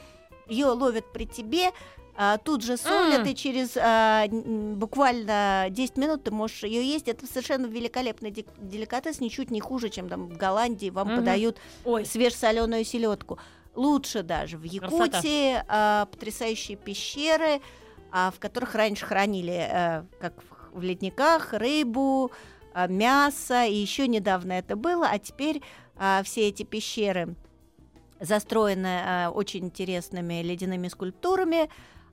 Ее 0.48 0.66
ловят 0.66 1.12
при 1.12 1.24
тебе, 1.26 1.70
а, 2.16 2.38
тут 2.38 2.62
же 2.62 2.76
солят, 2.76 3.26
и 3.26 3.34
через 3.34 3.76
а, 3.76 4.26
буквально 4.28 5.66
10 5.70 5.96
минут 5.96 6.24
ты 6.24 6.30
можешь 6.30 6.62
ее 6.64 6.84
есть. 6.86 7.08
Это 7.08 7.26
совершенно 7.26 7.66
великолепный 7.66 8.30
деликатес, 8.30 9.20
ничуть 9.20 9.50
не 9.50 9.60
хуже, 9.60 9.88
чем 9.88 10.08
там 10.08 10.28
в 10.28 10.36
Голландии 10.36 10.90
вам 10.90 11.08
Мгм. 11.08 11.16
подают 11.16 11.58
Ой, 11.84 12.04
свежесоленую 12.04 12.84
селедку. 12.84 13.38
Лучше 13.74 14.22
даже 14.22 14.56
в 14.56 14.62
Красота. 14.78 15.04
Якутии 15.16 15.62
а, 15.66 16.06
потрясающие 16.06 16.76
пещеры, 16.76 17.60
а, 18.12 18.30
в 18.30 18.38
которых 18.38 18.74
раньше 18.76 19.04
хранили, 19.04 19.68
а, 19.68 20.06
как 20.20 20.34
в, 20.42 20.53
в 20.74 20.82
ледниках, 20.82 21.52
рыбу, 21.52 22.30
а, 22.74 22.88
мясо. 22.88 23.64
И 23.64 23.74
еще 23.74 24.06
недавно 24.08 24.52
это 24.52 24.76
было, 24.76 25.06
а 25.08 25.18
теперь 25.18 25.62
а, 25.96 26.22
все 26.24 26.48
эти 26.48 26.64
пещеры 26.64 27.36
застроены 28.20 29.00
а, 29.02 29.30
очень 29.30 29.64
интересными 29.64 30.42
ледяными 30.42 30.88
скульптурами. 30.88 31.70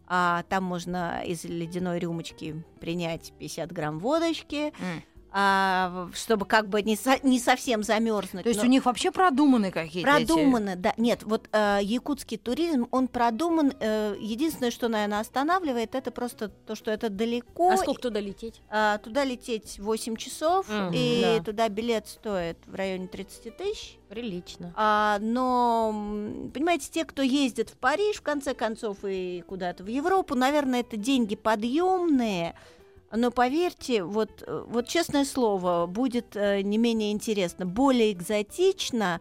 Там 0.08 0.66
можно 0.66 1.24
из 1.26 1.46
ледяной 1.46 2.00
рюмочки 2.00 2.66
принять 2.82 3.32
50 3.40 3.72
грамм 3.72 4.00
водочки, 4.00 4.74
М. 4.82 5.04
а, 5.32 6.10
чтобы 6.14 6.46
как 6.46 6.68
бы 6.68 6.82
не, 6.82 6.96
со- 6.96 7.20
не 7.26 7.40
совсем 7.40 7.84
замерзнуть. 7.84 8.44
То 8.44 8.50
есть 8.50 8.62
но- 8.62 8.68
у 8.68 8.70
них 8.70 8.86
вообще 8.86 9.12
продуманы 9.12 9.72
какие-то 9.72 10.10
эти- 10.18 10.26
Продумано, 10.28 10.76
да. 10.76 10.94
Нет, 10.98 11.24
вот 11.24 11.48
э, 11.52 11.80
якутский 11.82 12.38
туризм, 12.38 12.88
он 12.92 13.08
продуман. 13.08 13.74
э, 13.80 14.16
единственное, 14.20 14.72
что, 14.72 14.88
наверное, 14.90 15.20
останавливает, 15.20 15.96
это 15.96 16.12
просто 16.12 16.50
то, 16.50 16.76
что 16.76 16.92
это 16.92 17.10
далеко. 17.10 17.72
а 17.72 17.78
сколько 17.78 18.02
туда 18.02 18.20
лететь? 18.20 18.62
А, 18.70 18.98
туда 18.98 19.24
лететь 19.24 19.80
8 19.80 20.16
часов, 20.18 20.68
Мгм, 20.70 20.92
и 20.94 21.22
да. 21.38 21.44
туда 21.44 21.70
билет 21.70 22.08
стоит 22.08 22.58
в 22.66 22.76
районе 22.76 23.08
30 23.08 23.50
тысяч. 23.52 23.98
Прилично. 24.10 24.74
А, 24.76 25.18
но, 25.22 25.94
понимаете, 26.54 26.90
те, 26.92 27.06
кто 27.06 27.22
ездит 27.22 27.70
в 27.70 27.78
Париж, 27.78 28.18
в 28.18 28.22
конце 28.22 28.54
концов, 28.54 28.98
и 29.04 29.44
куда-то 29.48 29.84
в 29.84 29.88
Европу, 29.88 30.36
наверное, 30.36 30.82
это 30.82 30.98
деньги 30.98 31.36
подъемные. 31.36 32.56
Но 33.12 33.32
поверьте, 33.32 34.04
вот, 34.04 34.44
э, 34.46 34.64
вот 34.68 34.88
честное 34.88 35.26
слово, 35.26 35.86
будет 35.86 36.36
э, 36.36 36.62
не 36.62 36.78
менее 36.78 37.12
интересно, 37.12 37.66
более 37.66 38.12
экзотично, 38.14 39.20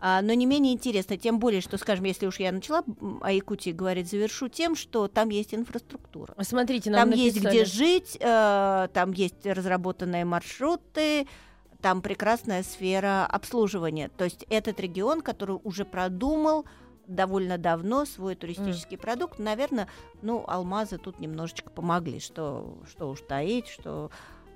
а, 0.00 0.22
но 0.22 0.32
не 0.32 0.46
менее 0.46 0.72
интересно. 0.72 1.16
Тем 1.16 1.38
более, 1.38 1.60
что, 1.60 1.76
скажем, 1.76 2.04
если 2.04 2.26
уж 2.26 2.38
я 2.38 2.52
начала 2.52 2.84
о 3.20 3.32
Якутии 3.32 3.70
говорить, 3.70 4.08
завершу 4.08 4.48
тем, 4.48 4.76
что 4.76 5.08
там 5.08 5.28
есть 5.28 5.54
инфраструктура. 5.54 6.34
Смотрите, 6.40 6.90
нам 6.90 7.10
Там 7.10 7.18
есть 7.18 7.36
написали. 7.36 7.56
где 7.56 7.64
жить, 7.64 8.16
э, 8.20 8.88
там 8.92 9.12
есть 9.12 9.44
разработанные 9.44 10.24
маршруты, 10.24 11.26
там 11.80 12.00
прекрасная 12.02 12.62
сфера 12.62 13.26
обслуживания. 13.26 14.08
То 14.16 14.24
есть 14.24 14.46
этот 14.48 14.80
регион, 14.80 15.20
который 15.20 15.58
уже 15.64 15.84
продумал 15.84 16.64
довольно 17.12 17.58
давно 17.58 18.04
свой 18.04 18.34
туристический 18.36 18.98
продукт, 18.98 19.38
наверное, 19.38 19.88
ну, 20.22 20.44
алмазы 20.46 20.98
тут 20.98 21.18
немножечко 21.18 21.70
помогли, 21.70 22.20
что, 22.20 22.78
что 22.88 23.10
уж 23.10 23.20
таить, 23.22 23.66
что, 23.66 24.10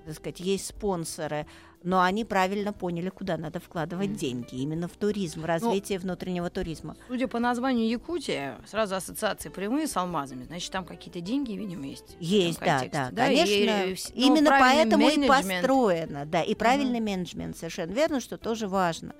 так 0.05 0.15
сказать, 0.15 0.41
есть 0.41 0.67
спонсоры, 0.67 1.47
но 1.85 2.01
они 2.01 2.25
правильно 2.25 2.73
поняли, 2.73 3.09
куда 3.09 3.37
надо 3.37 3.59
вкладывать 3.59 4.11
Мгм. 4.11 4.17
деньги, 4.17 4.55
именно 4.55 4.87
в 4.87 4.93
туризм, 4.93 5.41
в 5.41 5.45
развитие 5.47 5.99
внутреннего 5.99 6.49
туризма. 6.49 6.95
Судя 7.09 7.27
по 7.27 7.41
названию 7.41 7.89
Якутия, 7.89 8.61
сразу 8.69 8.95
ассоциации 8.95 9.49
прямые 9.49 9.89
с 9.89 9.97
алмазами, 9.97 10.45
значит, 10.45 10.71
там 10.71 10.85
какие-то 10.85 11.21
деньги, 11.21 11.53
видимо, 11.55 11.87
есть. 11.87 12.17
Есть, 12.21 12.61
да, 12.61 12.87
да, 13.11 13.29
и- 13.33 13.37
конечно. 13.37 13.53
и 13.91 13.93
вс- 13.95 14.13
ну, 14.15 14.27
Именно 14.37 14.51
поэтому 14.51 15.03
и 15.09 15.17
менеджмент. 15.17 15.29
построено, 15.63 16.27
да, 16.27 16.43
и 16.43 16.55
правильный 16.55 17.01
менеджмент, 17.01 17.57
совершенно 17.57 17.93
верно, 17.93 18.21
что 18.21 18.37
тоже 18.39 18.69
важно. 18.69 19.15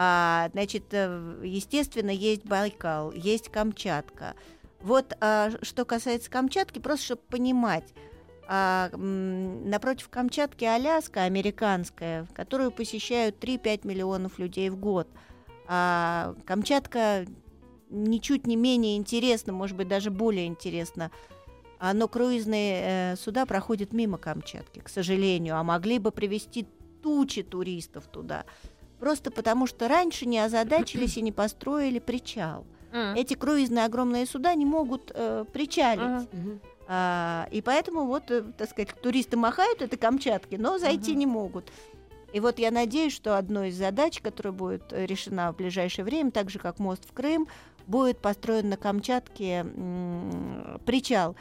А, 0.00 0.48
значит, 0.52 0.84
э, 0.92 1.40
естественно, 1.42 2.10
есть 2.10 2.46
Байкал, 2.46 3.10
есть 3.10 3.48
Камчатка. 3.48 4.36
Вот 4.80 5.16
а, 5.20 5.50
что 5.62 5.84
касается 5.84 6.30
Камчатки, 6.30 6.78
просто 6.78 7.04
чтобы 7.04 7.22
понимать, 7.28 7.92
а, 8.46 8.90
напротив 8.94 10.08
Камчатки 10.08 10.64
Аляска, 10.64 11.24
американская, 11.24 12.28
которую 12.32 12.70
посещают 12.70 13.42
3-5 13.42 13.84
миллионов 13.88 14.38
людей 14.38 14.70
в 14.70 14.76
год. 14.76 15.08
А 15.66 16.36
Камчатка 16.46 17.26
ничуть 17.90 18.46
не 18.46 18.54
менее 18.54 18.98
интересна, 18.98 19.52
может 19.52 19.76
быть, 19.76 19.88
даже 19.88 20.12
более 20.12 20.46
интересна 20.46 21.10
а, 21.80 21.92
но 21.92 22.06
круизные 22.06 23.14
э, 23.14 23.16
суда 23.16 23.46
проходят 23.46 23.92
мимо 23.92 24.16
Камчатки, 24.16 24.78
к 24.78 24.88
сожалению, 24.88 25.56
а 25.56 25.64
могли 25.64 25.98
бы 25.98 26.12
привести 26.12 26.68
тучи 27.02 27.42
туристов 27.42 28.06
туда. 28.06 28.44
Просто 29.00 29.30
потому, 29.30 29.66
что 29.66 29.86
раньше 29.88 30.26
не 30.26 30.38
озадачились 30.38 31.16
и 31.16 31.22
не 31.22 31.32
построили 31.32 31.98
причал. 31.98 32.64
Эти 33.16 33.34
круизные 33.34 33.84
огромные 33.84 34.26
суда 34.26 34.54
не 34.54 34.64
могут 34.64 35.12
э, 35.14 35.44
причалить. 35.52 36.28
А, 36.90 37.46
и 37.50 37.60
поэтому 37.60 38.06
вот, 38.06 38.30
э, 38.30 38.42
так 38.56 38.70
сказать, 38.70 38.94
туристы 39.02 39.36
махают 39.36 39.82
это 39.82 39.96
Камчатки, 39.98 40.54
но 40.56 40.78
зайти 40.78 41.14
не 41.14 41.26
могут. 41.26 41.70
И 42.32 42.40
вот 42.40 42.58
я 42.58 42.70
надеюсь, 42.70 43.14
что 43.14 43.36
одной 43.36 43.68
из 43.68 43.76
задач, 43.76 44.20
которая 44.20 44.52
будет 44.52 44.92
э, 44.92 45.04
решена 45.06 45.52
в 45.52 45.56
ближайшее 45.56 46.04
время, 46.04 46.30
так 46.30 46.48
же 46.50 46.58
как 46.58 46.78
мост 46.78 47.02
в 47.06 47.12
Крым, 47.12 47.46
будет 47.86 48.18
построен 48.18 48.70
на 48.70 48.76
Камчатке 48.78 49.60
м, 49.60 50.80
причал. 50.86 51.36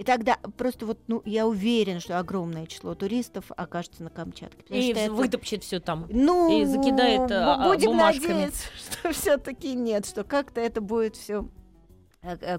И 0.00 0.02
тогда 0.02 0.38
просто 0.56 0.86
вот, 0.86 0.98
ну, 1.08 1.20
я 1.26 1.46
уверена, 1.46 2.00
что 2.00 2.18
огромное 2.18 2.64
число 2.64 2.94
туристов 2.94 3.44
окажется 3.54 4.02
на 4.02 4.08
Камчатке. 4.08 4.64
И 4.70 4.94
это- 4.94 5.12
вытопчет 5.12 5.62
все 5.62 5.78
там. 5.78 6.06
ну, 6.08 6.58
и 6.58 6.64
закидает, 6.64 7.30
а, 7.30 7.68
будем 7.68 7.90
бумажками. 7.90 8.32
надеяться, 8.32 8.64
что 9.02 9.12
все-таки 9.12 9.74
нет, 9.74 10.06
что 10.06 10.24
как-то 10.24 10.62
это 10.62 10.80
будет 10.80 11.16
все 11.16 11.46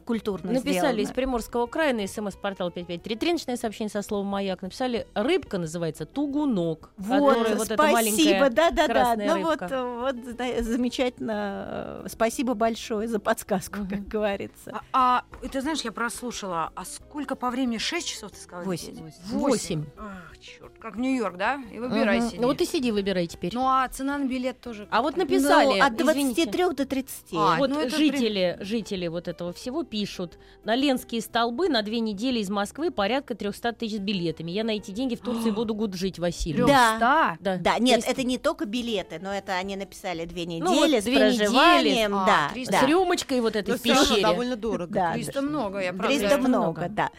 культурно 0.05 0.51
Написали 0.53 1.01
из 1.01 1.09
сделано. 1.09 1.13
Приморского 1.13 1.67
края 1.67 1.93
на 1.93 2.07
смс-портал 2.07 2.71
5533, 2.71 3.33
начиное 3.33 3.57
сообщение 3.57 3.89
со 3.91 4.01
словом 4.01 4.25
«Маяк». 4.27 4.61
Написали, 4.63 5.05
рыбка 5.13 5.59
называется 5.59 6.05
тугунок. 6.05 6.89
Вот, 6.97 7.33
которая 7.35 7.55
вот 7.55 7.65
эта 7.67 7.73
спасибо, 7.75 7.91
маленькая 7.93 8.49
да-да-да. 8.49 9.15
Ну 9.17 9.41
вот, 9.43 9.61
рыбка. 9.61 9.75
э, 9.75 9.99
вот 9.99 10.15
зна- 10.25 10.61
замечательно. 10.63 12.01
э, 12.05 12.07
Спасибо 12.09 12.55
большое 12.55 13.07
за 13.07 13.19
подсказку, 13.19 13.79
Мгм. 13.81 13.89
как 13.89 14.07
говорится. 14.07 14.81
А, 14.93 15.23
а 15.43 15.47
ты 15.47 15.61
знаешь, 15.61 15.81
я 15.81 15.91
прослушала, 15.91 16.71
а 16.75 16.83
сколько 16.83 17.35
по 17.35 17.49
времени? 17.51 17.77
6 17.77 18.07
часов 18.07 18.31
ты 18.31 18.37
сказала? 18.39 18.65
Восемь. 18.65 18.95
лететь? 18.95 19.19
Восемь. 19.27 19.85
Ах, 19.97 20.37
черт, 20.39 20.71
как 20.79 20.95
в 20.95 20.99
Нью-Йорк, 20.99 21.37
да? 21.37 21.61
И 21.71 21.77
выбирай 21.77 22.21
себе. 22.21 22.39
Ну 22.41 22.47
вот 22.47 22.59
и 22.61 22.65
сиди, 22.65 22.91
выбирай 22.91 23.27
теперь. 23.27 23.51
Ну 23.53 23.67
а 23.67 23.87
цена 23.89 24.17
на 24.17 24.25
билет 24.25 24.59
тоже. 24.59 24.87
А 24.89 25.01
вот 25.03 25.17
написали, 25.17 25.79
Ну, 25.79 25.85
от 25.85 26.01
извините. 26.01 26.45
23 26.45 26.73
до 26.73 26.85
30. 26.87 27.25
А, 27.33 27.57
вот 27.57 27.69
ну 27.69 27.79
это 27.81 27.95
жители, 27.95 28.57
жители 28.61 29.07
вот 29.07 29.27
этого 29.27 29.50
всего 29.53 29.83
пишут. 29.83 30.37
На 30.63 30.75
Ленские 30.75 31.21
столбы 31.21 31.69
на 31.69 31.81
две 31.81 31.99
недели 31.99 32.39
из 32.39 32.49
Москвы 32.49 32.91
порядка 32.91 33.35
300 33.35 33.73
тысяч 33.73 33.97
с 33.97 33.99
билетами. 33.99 34.51
Я 34.51 34.63
на 34.63 34.71
эти 34.71 34.91
деньги 34.91 35.15
в 35.15 35.21
Турции 35.21 35.51
буду 35.51 35.73
год 35.75 35.93
жить, 35.93 36.19
Василий. 36.19 36.63
Да. 36.65 37.37
Да, 37.39 37.57
Да, 37.57 37.79
нет, 37.79 37.97
есть 37.97 38.07
это 38.07 38.23
не 38.23 38.37
только 38.37 38.65
билеты, 38.65 39.19
но 39.21 39.33
это 39.33 39.53
они 39.53 39.75
написали 39.75 40.25
две 40.25 40.45
Ну, 40.45 40.73
вот 40.73 40.85
недели 40.87 40.99
с 40.99 41.03
две 41.03 41.15
недели, 41.15 41.37
проживанием. 41.37 42.15
а, 42.15 42.25
да, 42.25 42.49
300 42.53 42.71
да. 42.71 42.79
С 42.81 42.83
рюмочкой 42.87 43.41
вот 43.41 43.55
этой 43.55 43.71
Но 43.71 43.77
в 43.77 43.79
всё 43.81 43.93
равно 43.93 44.05
пещере. 44.07 44.21
довольно 44.27 44.55
дорого. 44.55 44.93
Да, 44.93 45.13
300 45.13 45.41
много, 45.41 45.79
я 45.79 45.93
правда. 45.93 46.07
300 46.07 46.27
300 46.29 46.47
много, 46.49 46.87
да. 46.89 47.09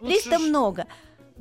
Лучше 0.00 0.14
300 0.22 0.38
ж- 0.38 0.42
много. 0.48 0.86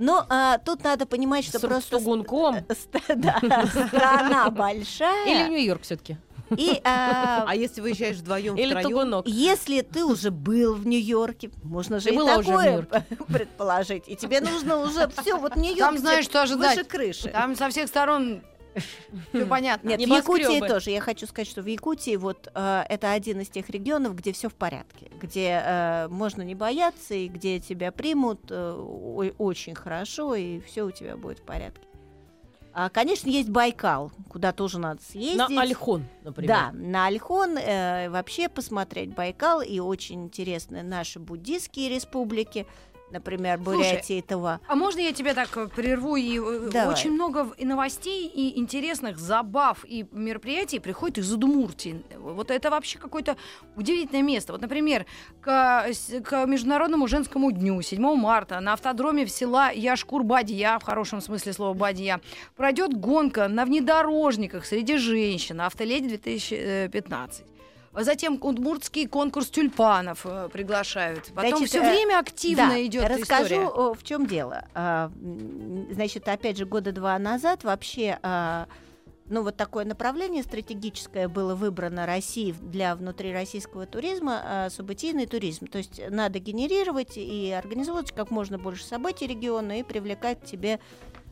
Но 0.01 0.25
а, 0.29 0.57
тут 0.59 0.83
надо 0.83 1.05
понимать, 1.05 1.43
что 1.43 1.59
С 1.59 1.62
просто... 1.62 1.97
тугунком. 1.97 2.55
ст- 2.69 2.89
да, 3.15 3.39
страна 3.88 4.49
большая. 4.49 5.25
Или 5.27 5.43
в 5.47 5.49
Нью-Йорк 5.51 5.81
все-таки. 5.81 6.17
И 6.57 6.81
а, 6.83 7.45
А 7.47 7.55
если 7.55 7.81
выезжаешь 7.81 8.17
вдвоем, 8.17 8.55
Или 8.55 8.69
втроем, 8.69 8.89
тугунок. 8.89 9.27
Если 9.27 9.81
ты 9.81 10.03
уже 10.03 10.31
был 10.31 10.75
в 10.75 10.88
Нью-Йорке, 10.88 11.51
можно 11.63 11.99
же 11.99 12.09
Ты 12.09 12.15
и 12.15 12.17
такое 12.17 12.43
Нью-Йорке. 12.43 13.05
предположить. 13.27 14.03
И 14.07 14.15
тебе 14.15 14.41
нужно 14.41 14.79
уже 14.79 15.09
все, 15.21 15.38
вот 15.38 15.55
Нью-Йорк 15.55 15.79
Там 15.79 15.97
знаешь, 15.97 16.25
что 16.25 16.41
ожидать. 16.41 16.77
выше 16.77 16.88
крыши. 16.88 17.29
Там 17.29 17.55
со 17.55 17.69
всех 17.69 17.88
сторон 17.88 18.41
все 19.33 19.45
понятно. 19.45 19.89
Нет, 19.89 19.99
в. 19.99 20.07
Якутии 20.07 20.65
тоже. 20.65 20.91
Я 20.91 21.01
хочу 21.01 21.27
сказать, 21.27 21.47
что 21.47 21.62
в 21.62 21.65
Якутии 21.65 22.15
вот 22.15 22.49
э, 22.53 22.83
это 22.88 23.12
один 23.12 23.41
из 23.41 23.49
тех 23.49 23.69
регионов, 23.69 24.15
где 24.15 24.31
все 24.31 24.49
в 24.49 24.55
порядке, 24.55 25.12
где 25.19 25.62
э, 25.63 26.07
можно 26.09 26.41
не 26.41 26.55
бояться 26.55 27.13
и 27.13 27.27
где 27.27 27.59
тебя 27.59 27.91
примут 27.91 28.41
э, 28.49 28.71
очень 29.38 29.75
хорошо 29.75 30.35
и 30.35 30.59
все 30.62 30.83
у 30.83 30.91
тебя 30.91 31.17
будет 31.17 31.39
в 31.39 31.43
порядке. 31.43 31.88
А, 32.73 32.89
конечно, 32.89 33.29
есть 33.29 33.49
Байкал, 33.49 34.12
куда 34.29 34.51
тоже 34.51 34.79
надо 34.79 35.01
съездить. 35.01 35.38
На 35.49 35.62
Альхон, 35.62 36.05
например. 36.23 36.47
Да, 36.49 36.71
на 36.73 37.08
Альхон 37.08 37.58
э, 37.58 38.10
вообще 38.10 38.47
посмотреть 38.47 39.13
Байкал 39.13 39.62
и 39.62 39.79
очень 39.79 40.25
интересны 40.25 40.84
наши 40.84 41.19
буддийские 41.19 41.89
республики, 41.89 42.67
например, 43.12 43.60
Тыва. 44.22 44.60
А 44.67 44.76
можно 44.76 45.00
я 45.00 45.13
тебя 45.13 45.34
так 45.34 45.56
э, 45.58 45.67
прерву? 45.67 46.15
И 46.15 46.39
э, 46.39 46.69
Давай. 46.72 46.93
очень 46.93 47.12
много 47.12 47.48
и 47.58 47.65
новостей, 47.65 48.28
и 48.28 48.60
интересных 48.60 49.17
забав 49.17 49.86
и 49.86 50.06
мероприятий 50.12 50.80
приходит 50.80 51.19
из 51.19 51.34
Удмуртии. 51.34 52.04
Вот 52.17 52.52
это 52.52 52.69
вообще 52.69 53.00
какое-то 53.00 53.38
удивительное 53.75 54.23
место. 54.23 54.54
Вот, 54.54 54.62
например, 54.62 55.06
к, 55.42 55.88
к 56.23 56.46
Международному 56.46 57.08
женскому 57.08 57.52
дню 57.52 57.81
7 57.81 58.02
марта 58.15 58.60
на 58.60 58.73
автодроме 58.73 59.25
в 59.25 59.29
села 59.29 59.71
Яшкур-Бадья, 59.71 60.79
в 60.79 60.83
хорошем 60.83 61.21
смысле 61.21 61.54
слова 61.54 61.73
Бадья, 61.73 62.21
пройдет 62.56 62.94
гонка 62.94 63.48
на 63.48 63.65
внедорожниках 63.65 64.65
среди 64.65 64.98
женщин 64.98 65.62
«Автоледи 65.62 66.15
2015». 66.15 67.48
Затем 67.94 68.37
удмуртский 68.42 69.08
конкурс 69.08 69.48
тюльпанов 69.48 70.25
э, 70.25 70.50
приглашают. 70.52 71.31
Потом 71.35 71.52
Значит, 71.58 71.69
все 71.69 71.79
э, 71.79 71.90
время 71.90 72.19
активно 72.19 72.67
Да, 72.69 72.85
идет 72.85 73.10
расскажу, 73.10 73.46
история. 73.65 73.94
в 73.94 74.04
чем 74.04 74.25
дело. 74.25 74.65
А, 74.73 75.12
Значит, 75.92 76.27
опять 76.27 76.58
же, 76.58 76.65
года 76.65 76.92
два 76.92 77.17
назад 77.17 77.63
вообще, 77.63 78.19
а, 78.21 78.67
ну, 79.25 79.44
вот 79.44 79.58
такое 79.58 79.85
направление 79.85 80.44
стратегическое 80.44 81.27
было 81.27 81.56
выбрано 81.56 82.06
Россией 82.06 82.54
для 82.54 82.96
внутрироссийского 82.96 83.85
туризма, 83.85 84.42
а, 84.44 84.69
событийный 84.69 85.25
туризм. 85.25 85.67
То 85.67 85.79
есть 85.79 86.00
надо 86.10 86.40
генерировать 86.40 87.13
и 87.17 87.52
организовывать 87.52 88.12
как 88.12 88.29
можно 88.31 88.58
больше 88.58 88.85
событий 88.85 89.27
региона 89.27 89.79
и 89.79 89.83
привлекать 89.83 90.42
к 90.42 90.46
тебе 90.46 90.79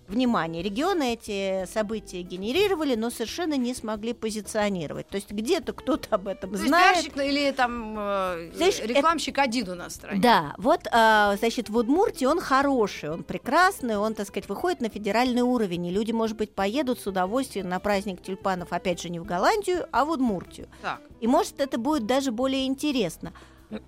внимание. 0.07 0.63
Регионы 0.63 1.13
эти 1.13 1.65
события 1.65 2.21
генерировали, 2.21 2.95
но 2.95 3.09
совершенно 3.09 3.55
не 3.55 3.73
смогли 3.73 4.13
позиционировать. 4.13 5.07
То 5.09 5.15
есть 5.15 5.31
где-то 5.31 5.73
кто-то 5.73 6.15
об 6.15 6.27
этом 6.27 6.51
То 6.51 6.55
есть 6.57 6.67
знает. 6.67 6.95
пиарщик 6.95 7.17
или 7.17 7.51
там 7.51 7.95
э, 7.97 8.51
Знаешь, 8.55 8.79
рекламщик 8.79 9.37
один 9.37 9.69
у 9.69 9.75
нас 9.75 9.93
в 9.93 9.95
стране. 9.95 10.21
Да, 10.21 10.55
вот, 10.57 10.81
а, 10.91 11.35
значит, 11.37 11.69
в 11.69 11.77
Удмуртии 11.77 12.25
он 12.25 12.39
хороший, 12.39 13.11
он 13.11 13.23
прекрасный, 13.23 13.97
он, 13.97 14.13
так 14.13 14.27
сказать, 14.27 14.47
выходит 14.49 14.81
на 14.81 14.89
федеральный 14.89 15.41
уровень, 15.41 15.87
и 15.87 15.91
люди, 15.91 16.11
может 16.11 16.37
быть, 16.37 16.53
поедут 16.53 16.99
с 16.99 17.07
удовольствием 17.07 17.69
на 17.69 17.79
праздник 17.79 18.21
тюльпанов, 18.21 18.71
опять 18.71 19.01
же, 19.01 19.09
не 19.09 19.19
в 19.19 19.25
Голландию, 19.25 19.87
а 19.91 20.05
в 20.05 20.11
Удмуртию. 20.11 20.67
Так. 20.81 21.01
И, 21.19 21.27
может, 21.27 21.59
это 21.59 21.77
будет 21.77 22.05
даже 22.05 22.31
более 22.31 22.65
интересно. 22.65 23.33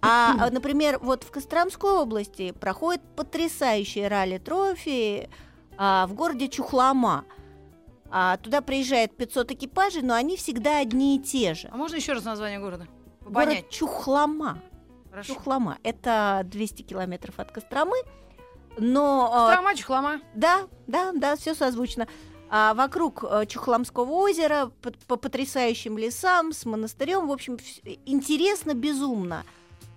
А, 0.01 0.36
а, 0.39 0.49
например, 0.51 0.99
вот 1.01 1.24
в 1.24 1.32
Костромской 1.32 1.91
области 1.91 2.51
проходит 2.51 3.01
потрясающие 3.15 4.07
ралли-трофи 4.07 5.30
а, 5.82 6.05
в 6.07 6.13
городе 6.13 6.49
Чухлома. 6.49 7.23
А, 8.11 8.36
туда 8.38 8.59
приезжает 8.61 9.15
500 9.15 9.51
экипажей, 9.51 10.01
но 10.01 10.13
они 10.13 10.36
всегда 10.36 10.80
одни 10.80 11.15
и 11.15 11.19
те 11.19 11.53
же. 11.53 11.69
А 11.71 11.77
можно 11.77 11.95
еще 11.95 12.11
раз 12.13 12.25
название 12.25 12.59
города? 12.59 12.86
Город 13.21 13.34
Понять. 13.34 13.69
Чухлома. 13.69 14.61
Хорошо. 15.09 15.34
Чухлома. 15.34 15.77
Это 15.84 16.41
200 16.45 16.82
километров 16.82 17.39
от 17.39 17.51
Костромы. 17.51 17.95
Но 18.77 19.30
а, 19.32 19.47
Кострома, 19.47 19.75
Чухлома. 19.75 20.21
да, 20.36 20.67
да, 20.88 21.11
да, 21.13 21.38
все 21.38 21.55
созвучно. 21.55 22.07
А 22.49 22.73
вокруг 22.73 23.23
э, 23.23 23.45
Чухломского 23.45 24.11
озера, 24.11 24.71
по, 24.82 24.91
по 25.07 25.15
потрясающим 25.15 25.97
лесам, 25.97 26.51
с 26.51 26.65
монастырем, 26.65 27.27
в 27.27 27.32
общем, 27.32 27.57
интересно 28.05 28.73
безумно. 28.73 29.45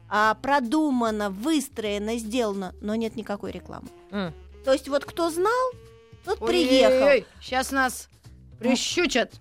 А, 0.08 0.34
продумано, 0.34 1.30
выстроено, 1.30 2.18
сделано, 2.18 2.74
но 2.82 2.94
нет 2.94 3.16
никакой 3.16 3.50
рекламы. 3.50 3.88
М. 4.10 4.34
То 4.64 4.72
есть 4.72 4.88
вот 4.88 5.04
кто 5.04 5.30
знал, 5.30 5.70
тот 6.24 6.38
приехал. 6.38 7.24
Сейчас 7.40 7.70
нас 7.72 8.08
прищучат. 8.62 9.32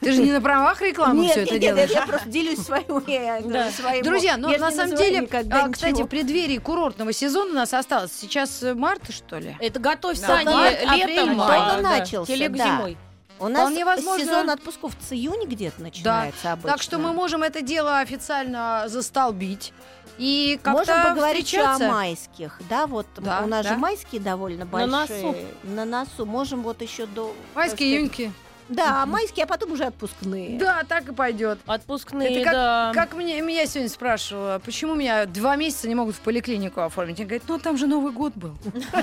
Ты 0.00 0.12
же 0.12 0.22
не 0.22 0.32
на 0.32 0.40
правах 0.40 0.80
рекламы 0.82 1.28
все 1.28 1.42
это 1.42 1.52
нет, 1.54 1.62
нет, 1.62 1.74
делаешь. 1.74 1.90
я 1.90 2.06
просто 2.06 2.28
делюсь 2.28 2.58
своим. 2.58 4.02
Друзья, 4.02 4.36
но 4.36 4.50
Я 4.50 4.58
ж 4.58 4.60
на 4.60 4.70
самом 4.72 4.96
деле, 4.96 5.28
а, 5.50 5.68
кстати, 5.70 6.02
в 6.02 6.06
преддверии 6.06 6.58
курортного 6.58 7.12
сезона 7.12 7.52
у 7.52 7.54
нас 7.54 7.72
осталось 7.72 8.12
сейчас 8.12 8.62
э, 8.62 8.74
март, 8.74 9.02
что 9.10 9.38
ли? 9.38 9.56
Это 9.60 9.78
готовь 9.78 10.20
март, 10.20 10.82
летом, 10.96 11.40
а, 11.40 11.76
Только 11.76 11.82
начался, 11.82 12.32
телегу 12.32 12.58
да. 12.58 12.64
зимой. 12.64 12.98
У 13.40 13.48
нас 13.48 13.60
Вполне 13.62 13.84
возможно. 13.84 14.24
сезон 14.24 14.50
отпусков 14.50 14.92
с 15.00 15.12
июня 15.12 15.46
где-то 15.46 15.80
начинается 15.82 16.52
обычно. 16.52 16.70
Так 16.72 16.82
что 16.82 16.98
мы 16.98 17.12
можем 17.12 17.42
это 17.42 17.62
дело 17.62 18.00
официально 18.00 18.84
застолбить 18.88 19.72
и 20.18 20.58
как-то 20.62 20.80
Можем 20.92 21.02
поговорить 21.14 21.46
еще 21.46 21.60
о 21.60 21.72
встречаться. 21.72 21.94
майских, 21.94 22.60
да, 22.68 22.86
вот 22.86 23.06
Да, 23.16 23.42
у 23.44 23.46
нас 23.46 23.64
да. 23.64 23.72
же 23.74 23.78
майские 23.78 24.20
довольно 24.20 24.66
большие. 24.66 24.90
носу. 24.90 25.36
На 25.62 25.84
носу. 25.84 26.26
Можем 26.26 26.62
вот 26.62 26.82
еще 26.82 27.06
до... 27.06 27.32
Майские, 27.54 27.90
июньки. 27.98 28.32
Да, 28.68 29.06
майские, 29.06 29.44
а 29.44 29.46
потом 29.46 29.72
уже 29.72 29.84
отпускные. 29.84 30.58
Да, 30.58 30.82
так 30.86 31.08
и 31.08 31.12
пойдет. 31.14 31.58
Отпускные, 31.66 32.28
Это 32.40 32.44
как, 32.44 32.52
да. 32.52 32.90
как 32.94 33.14
мне, 33.14 33.40
меня 33.40 33.64
сегодня 33.66 33.88
спрашивала, 33.88 34.60
почему 34.62 34.94
меня 34.94 35.24
два 35.24 35.56
месяца 35.56 35.88
не 35.88 35.94
могут 35.94 36.16
в 36.16 36.20
поликлинику 36.20 36.80
оформить? 36.82 37.18
Он 37.20 37.26
говорит, 37.26 37.44
ну 37.48 37.58
там 37.58 37.78
же 37.78 37.86
Новый 37.86 38.12
год 38.12 38.34
был. 38.34 38.54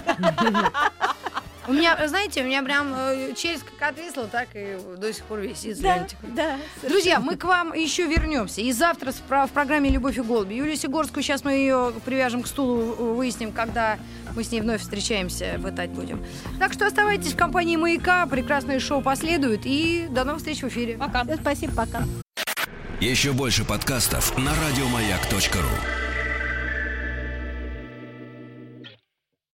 У 1.67 1.73
меня, 1.73 2.07
знаете, 2.07 2.41
у 2.41 2.45
меня 2.45 2.61
прям 2.63 2.93
э, 2.95 3.33
челюсть 3.35 3.63
как 3.63 3.89
отвисла, 3.89 4.27
так 4.27 4.49
и 4.53 4.77
до 4.97 5.11
сих 5.13 5.23
пор 5.25 5.39
висит. 5.39 5.81
Да, 5.81 6.05
да. 6.21 6.57
Друзья, 6.83 7.19
мы 7.19 7.35
к 7.35 7.43
вам 7.43 7.73
еще 7.73 8.05
вернемся. 8.05 8.61
И 8.61 8.71
завтра 8.71 9.11
в 9.11 9.51
программе 9.51 9.89
«Любовь 9.89 10.17
и 10.17 10.21
голуби». 10.21 10.53
Юлию 10.53 10.77
Сигорскую, 10.77 11.23
сейчас 11.23 11.43
мы 11.43 11.53
ее 11.53 11.93
привяжем 12.05 12.43
к 12.43 12.47
стулу, 12.47 13.13
выясним, 13.15 13.51
когда 13.51 13.97
мы 14.35 14.43
с 14.43 14.51
ней 14.51 14.61
вновь 14.61 14.81
встречаемся, 14.81 15.59
пытать 15.61 15.89
будем. 15.89 16.23
Так 16.59 16.73
что 16.73 16.85
оставайтесь 16.85 17.33
в 17.33 17.37
компании 17.37 17.77
«Маяка», 17.77 18.25
прекрасное 18.27 18.79
шоу 18.79 19.01
последует, 19.01 19.61
и 19.65 20.07
до 20.09 20.23
новых 20.23 20.39
встреч 20.39 20.61
в 20.61 20.67
эфире. 20.67 20.97
Пока. 20.97 21.25
Спасибо, 21.35 21.73
пока. 21.75 22.03
Еще 23.01 23.33
больше 23.33 23.65
подкастов 23.65 24.37
на 24.37 24.51
радиомаяк.ру. 24.51 26.04